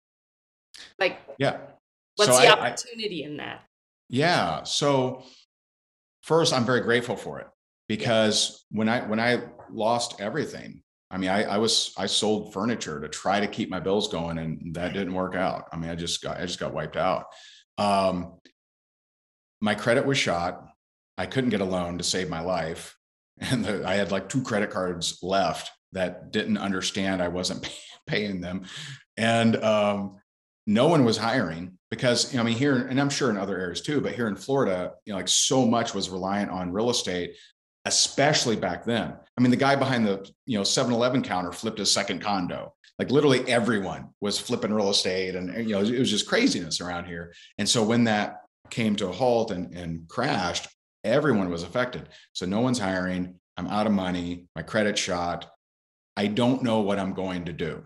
[0.99, 1.57] Like Yeah.
[2.15, 3.63] What's so the I, opportunity I, in that?
[4.09, 4.63] Yeah.
[4.63, 5.23] So
[6.21, 7.47] first I'm very grateful for it
[7.87, 12.99] because when I when I lost everything, I mean, I, I, was I sold furniture
[12.99, 15.67] to try to keep my bills going, and that didn't work out.
[15.71, 17.25] I mean, I just got I just got wiped out.
[17.77, 18.39] Um,
[19.61, 20.72] my credit was shot.
[21.17, 22.95] I couldn't get a loan to save my life,
[23.39, 27.69] and the, I had like two credit cards left that didn't understand I wasn't
[28.07, 28.65] paying them,
[29.17, 30.17] and um,
[30.65, 33.59] no one was hiring because you know, I mean here, and I'm sure in other
[33.59, 36.89] areas too, but here in Florida, you know, like so much was reliant on real
[36.89, 37.35] estate
[37.85, 39.13] especially back then.
[39.37, 42.73] I mean, the guy behind the you know 7-Eleven counter flipped a second condo.
[42.99, 47.05] Like literally everyone was flipping real estate, and you know it was just craziness around
[47.05, 47.33] here.
[47.57, 48.37] And so when that
[48.69, 50.67] came to a halt and, and crashed,
[51.03, 52.09] everyone was affected.
[52.33, 53.35] So no one's hiring.
[53.57, 54.47] I'm out of money.
[54.55, 55.49] My credit shot.
[56.15, 57.85] I don't know what I'm going to do.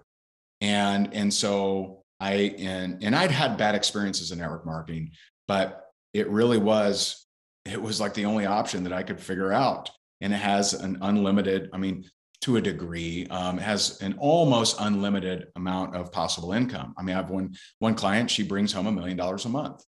[0.62, 5.12] And and so I and and I'd had bad experiences in network marketing,
[5.48, 7.26] but it really was
[7.66, 9.90] it was like the only option that I could figure out.
[10.22, 12.10] And it has an unlimited, I mean,
[12.42, 16.94] to a degree, um, has an almost unlimited amount of possible income.
[16.98, 19.84] I mean, I have one one client, she brings home a million dollars a month.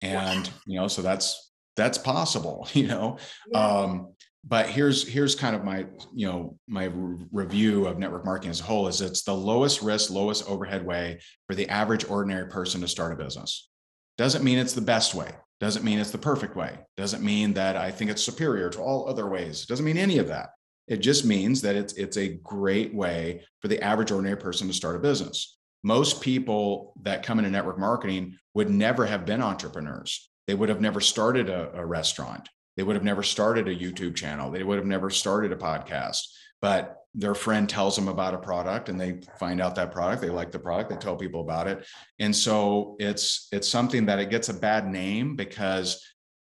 [0.00, 0.52] And, wow.
[0.66, 3.18] you know, so that's that's possible, you know.
[3.50, 3.66] Yeah.
[3.66, 4.14] Um,
[4.46, 8.60] but here's here's kind of my you know my re- review of network marketing as
[8.60, 12.82] a whole is it's the lowest risk lowest overhead way for the average ordinary person
[12.82, 13.70] to start a business
[14.18, 16.78] doesn't mean it's the best way doesn't mean it's the perfect way.
[16.96, 19.66] Doesn't mean that I think it's superior to all other ways.
[19.66, 20.50] Doesn't mean any of that.
[20.88, 24.74] It just means that it's it's a great way for the average ordinary person to
[24.74, 25.56] start a business.
[25.82, 30.30] Most people that come into network marketing would never have been entrepreneurs.
[30.46, 32.48] They would have never started a, a restaurant.
[32.76, 34.50] They would have never started a YouTube channel.
[34.50, 36.22] They would have never started a podcast.
[36.60, 40.30] But their friend tells them about a product and they find out that product they
[40.30, 41.86] like the product they tell people about it
[42.18, 46.04] and so it's it's something that it gets a bad name because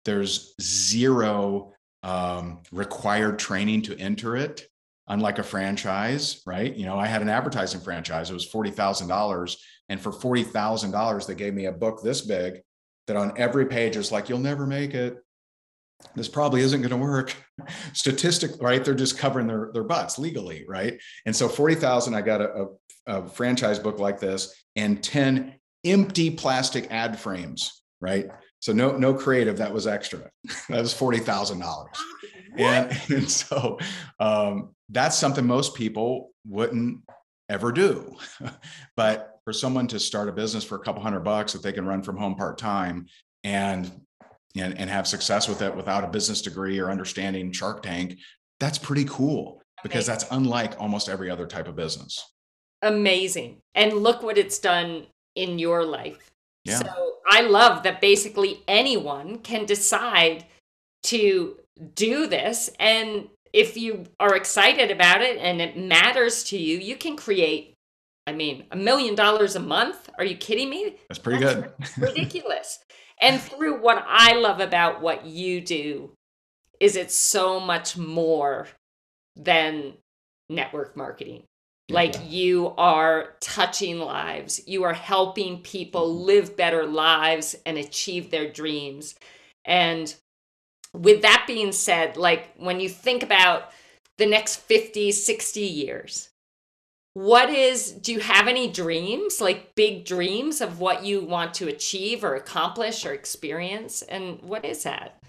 [0.05, 1.73] there's zero
[2.03, 4.67] um, required training to enter it
[5.09, 9.57] unlike a franchise right you know i had an advertising franchise it was $40000
[9.89, 12.61] and for $40000 they gave me a book this big
[13.07, 15.19] that on every page is like you'll never make it.
[16.15, 17.35] This probably isn't going to work.
[17.93, 18.85] Statistically right?
[18.85, 21.01] They're just covering their, their butts legally right?
[21.27, 22.67] And so 40000 i got a,
[23.07, 28.29] a, a, franchise book like this and 10 empty plastic ad frames right?
[28.61, 30.31] So no no creative that was extra.
[30.69, 31.87] That was $40000
[32.57, 33.79] and, and so
[34.19, 37.01] um, that's something most people wouldn't
[37.49, 38.17] ever do.
[38.97, 41.87] But for someone to start a business for a couple hundred bucks that they can
[41.87, 43.07] run from home part-time
[43.45, 43.91] and
[44.57, 48.19] and, and have success with it without a business degree or understanding Shark Tank,
[48.59, 52.33] that's pretty cool because that's unlike almost every other type of business.
[52.83, 53.59] Amazing.
[53.75, 56.31] And look what it's done in your life.
[56.65, 56.79] Yeah.
[56.79, 60.45] So I love that basically anyone can decide
[61.05, 61.57] to
[61.95, 62.71] do this.
[62.79, 67.75] And if you are excited about it and it matters to you, you can create,
[68.27, 70.09] I mean, a million dollars a month.
[70.19, 70.97] Are you kidding me?
[71.09, 72.09] That's pretty That's good.
[72.09, 72.79] ridiculous.
[73.21, 76.13] And through what I love about what you do
[76.79, 78.69] is it's so much more
[79.37, 79.95] than
[80.49, 81.45] network marketing.
[81.91, 86.25] Like you are touching lives, you are helping people mm-hmm.
[86.25, 89.17] live better lives and achieve their dreams.
[89.65, 90.15] And
[90.93, 93.71] with that being said, like when you think about
[94.19, 96.30] the next 50, 60 years,
[97.15, 101.69] what is do you have any dreams like big dreams of what you want to
[101.69, 104.03] achieve or accomplish or experience?
[104.03, 105.21] And what is that?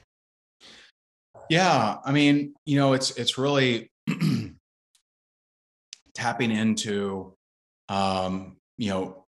[1.50, 3.92] Yeah i mean you know it's it's really
[6.14, 7.36] tapping into
[7.90, 9.26] um you know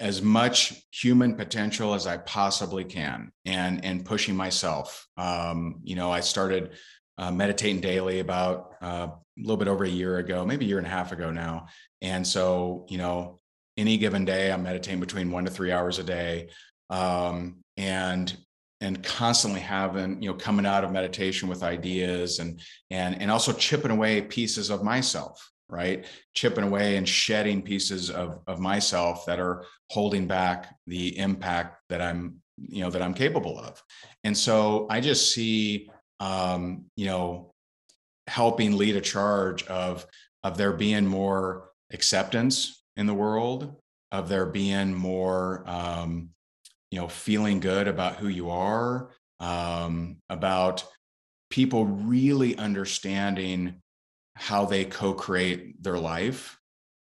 [0.00, 5.06] as much human potential as i possibly can and and pushing myself.
[5.16, 6.72] Um you know i started
[7.20, 10.78] uh, meditating daily about uh, a little bit over a year ago, maybe a year
[10.78, 11.66] and a half ago now.
[12.00, 13.38] And so, you know,
[13.76, 16.48] any given day, I'm meditating between one to three hours a day,
[16.88, 18.36] um, and
[18.82, 22.60] and constantly having, you know, coming out of meditation with ideas and
[22.90, 26.06] and and also chipping away pieces of myself, right?
[26.34, 32.00] Chipping away and shedding pieces of of myself that are holding back the impact that
[32.00, 33.82] I'm, you know, that I'm capable of.
[34.24, 35.90] And so I just see,
[36.20, 37.50] um, you know,
[38.26, 40.06] helping lead a charge of
[40.42, 43.74] of there being more acceptance in the world,
[44.12, 46.30] of there being more, um,
[46.90, 49.10] you know, feeling good about who you are,
[49.40, 50.84] um, about
[51.50, 53.80] people really understanding
[54.36, 56.58] how they co-create their life.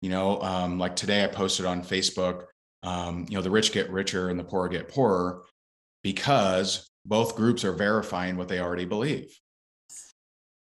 [0.02, 2.46] You know, um, like today I posted on Facebook,
[2.84, 5.44] um, you know, the rich get richer and the poor get poorer
[6.04, 9.36] because both groups are verifying what they already believe.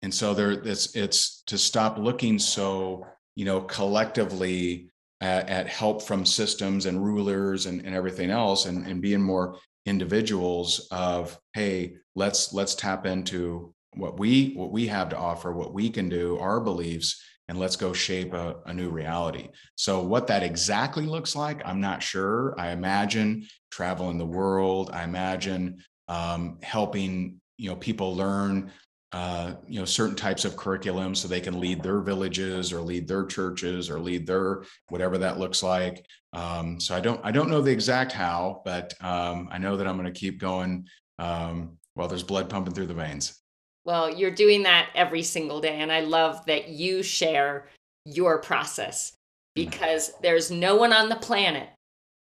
[0.03, 4.90] And so there it's it's to stop looking so, you know, collectively
[5.20, 9.59] at, at help from systems and rulers and, and everything else and, and being more
[9.86, 15.74] individuals of, hey, let's let's tap into what we what we have to offer, what
[15.74, 19.49] we can do, our beliefs, and let's go shape a, a, new reality.
[19.74, 22.55] So, what that exactly looks like, I'm not sure.
[22.59, 24.90] I imagine traveling the world.
[24.92, 28.71] I imagine um, helping you know people learn
[29.13, 33.09] uh, you know certain types of curriculum so they can lead their villages or lead
[33.09, 37.49] their churches or lead their whatever that looks like um, so i don't i don't
[37.49, 40.87] know the exact how but um, i know that i'm going to keep going
[41.19, 43.41] um, while there's blood pumping through the veins
[43.87, 45.79] well, you're doing that every single day.
[45.79, 47.69] And I love that you share
[48.05, 49.15] your process mm.
[49.55, 51.69] because there's no one on the planet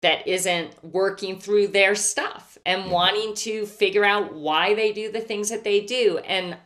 [0.03, 2.90] that isn't working through their stuff and mm-hmm.
[2.90, 6.18] wanting to figure out why they do the things that they do.
[6.18, 6.57] And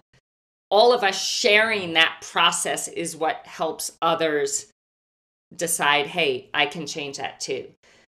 [0.71, 4.67] all of us sharing that process is what helps others
[5.55, 7.69] decide, hey, I can change that too.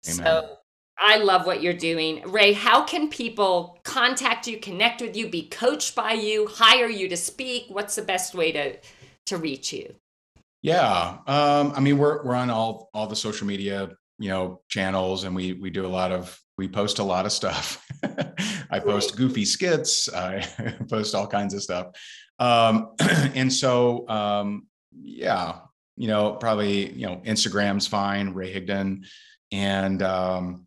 [0.06, 0.16] Amen.
[0.24, 0.58] So
[0.98, 2.22] I love what you're doing.
[2.30, 7.08] Ray, how can people contact you, connect with you, be coached by you, hire you
[7.08, 7.66] to speak?
[7.68, 8.76] What's the best way to
[9.26, 9.94] to reach you?
[10.62, 11.18] Yeah.
[11.26, 15.34] Um, I mean, we're we're on all all the social media, you know, channels and
[15.34, 17.86] we we do a lot of we post a lot of stuff.
[18.70, 20.40] I post goofy skits, I
[20.88, 21.88] post all kinds of stuff.
[22.38, 22.92] Um,
[23.34, 25.58] and so um, yeah,
[25.96, 29.06] you know, probably, you know, Instagram's fine, Ray Higdon.
[29.52, 30.66] And um,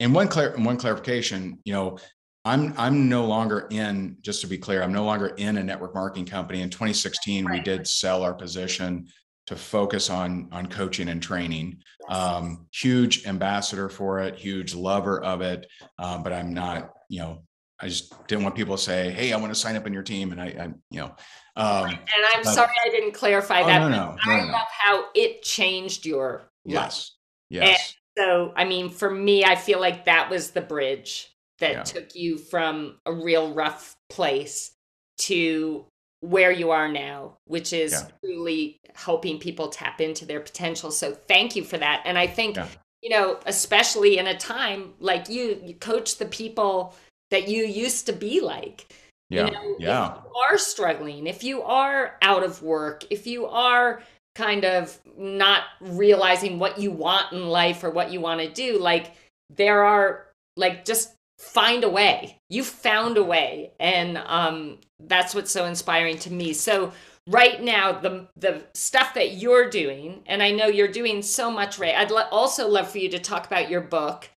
[0.00, 1.98] and one clar- one clarification, you know,
[2.44, 4.18] I'm I'm no longer in.
[4.20, 6.60] Just to be clear, I'm no longer in a network marketing company.
[6.60, 7.52] In 2016, right.
[7.54, 9.08] we did sell our position
[9.46, 11.78] to focus on on coaching and training.
[12.08, 15.66] Um, huge ambassador for it, huge lover of it,
[15.98, 16.92] um, but I'm not.
[17.08, 17.42] You know,
[17.80, 20.02] I just didn't want people to say, "Hey, I want to sign up in your
[20.02, 21.14] team," and I, I you know.
[21.56, 23.78] Um, and I'm but, sorry I didn't clarify oh, that.
[23.78, 27.12] No, no, no, I no, love how it changed your yes,
[27.50, 27.62] life.
[27.62, 27.94] yes.
[28.18, 31.82] So, I mean, for me, I feel like that was the bridge that yeah.
[31.82, 34.72] took you from a real rough place
[35.18, 35.86] to
[36.28, 38.08] where you are now, which is yeah.
[38.22, 40.90] truly helping people tap into their potential.
[40.90, 42.02] So, thank you for that.
[42.04, 42.68] And I think, yeah.
[43.02, 46.94] you know, especially in a time like you, you coach the people
[47.30, 48.92] that you used to be like.
[49.28, 49.46] Yeah.
[49.46, 50.06] You know, yeah.
[50.06, 54.02] If you are struggling, if you are out of work, if you are
[54.36, 58.78] kind of not realizing what you want in life or what you want to do
[58.78, 59.14] like
[59.48, 60.26] there are
[60.58, 66.18] like just find a way you found a way and um that's what's so inspiring
[66.18, 66.92] to me so
[67.28, 71.78] right now the the stuff that you're doing and i know you're doing so much
[71.78, 74.28] ray i'd lo- also love for you to talk about your book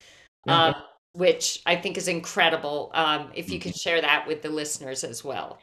[0.48, 0.74] um,
[1.14, 3.90] which i think is incredible um, if you could mm-hmm.
[3.90, 5.60] share that with the listeners as well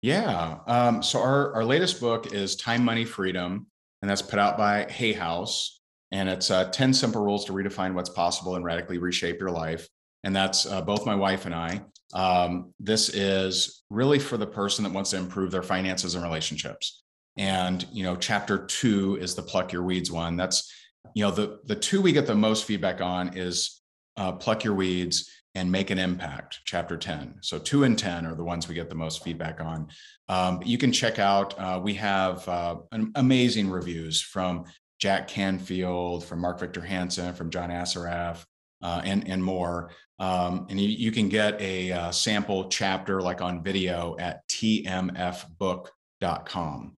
[0.00, 3.66] yeah um, so our, our latest book is time money freedom
[4.02, 5.80] and that's put out by Hay House.
[6.10, 9.88] And it's uh, 10 simple rules to redefine what's possible and radically reshape your life.
[10.24, 11.82] And that's uh, both my wife and I.
[12.14, 17.02] Um, this is really for the person that wants to improve their finances and relationships.
[17.36, 20.36] And, you know, chapter two is the pluck your weeds one.
[20.36, 20.70] That's,
[21.14, 23.80] you know, the, the two we get the most feedback on is
[24.16, 28.34] uh, pluck your weeds and make an impact chapter 10 so 2 and 10 are
[28.34, 29.88] the ones we get the most feedback on
[30.28, 32.76] um, you can check out uh, we have uh,
[33.16, 34.64] amazing reviews from
[34.98, 38.44] jack canfield from mark victor hansen from john assaraf
[38.82, 43.40] uh, and, and more um, and you, you, can get a uh, sample chapter like
[43.40, 45.88] on video at tmfbook.com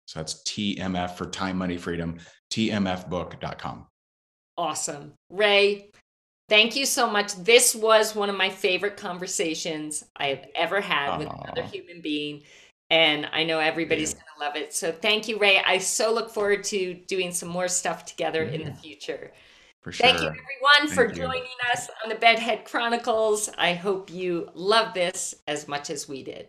[0.05, 2.17] so that's tmf for time money freedom
[2.51, 3.87] tmfbook.com
[4.57, 5.89] awesome ray
[6.49, 7.33] Thank you so much.
[7.35, 12.43] This was one of my favorite conversations I have ever had with another human being.
[12.89, 14.73] and I know everybody's going to love it.
[14.73, 15.63] So thank you, Ray.
[15.65, 18.51] I so look forward to doing some more stuff together yeah.
[18.51, 19.31] in the future.
[19.83, 20.07] For sure.
[20.07, 21.13] Thank you, everyone, thank for you.
[21.13, 23.49] joining us on the Bedrock Chronicles.
[23.57, 26.47] I hope you love this as much as we did.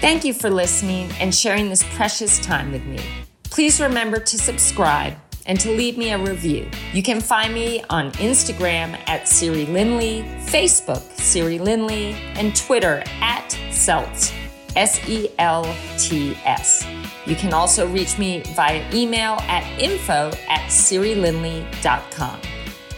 [0.00, 3.00] Thank you for listening and sharing this precious time with me.
[3.44, 5.14] Please remember to subscribe
[5.46, 6.68] and to leave me a review.
[6.92, 13.50] You can find me on Instagram at Siri Lindley, Facebook Siri Lindley, and Twitter at
[13.68, 14.32] Selts,
[14.76, 15.64] S E L
[15.98, 16.86] T S.
[17.26, 22.40] You can also reach me via email at info at SiriLindley.com.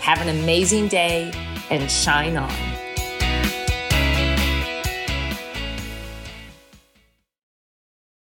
[0.00, 1.32] Have an amazing day
[1.70, 2.75] and shine on.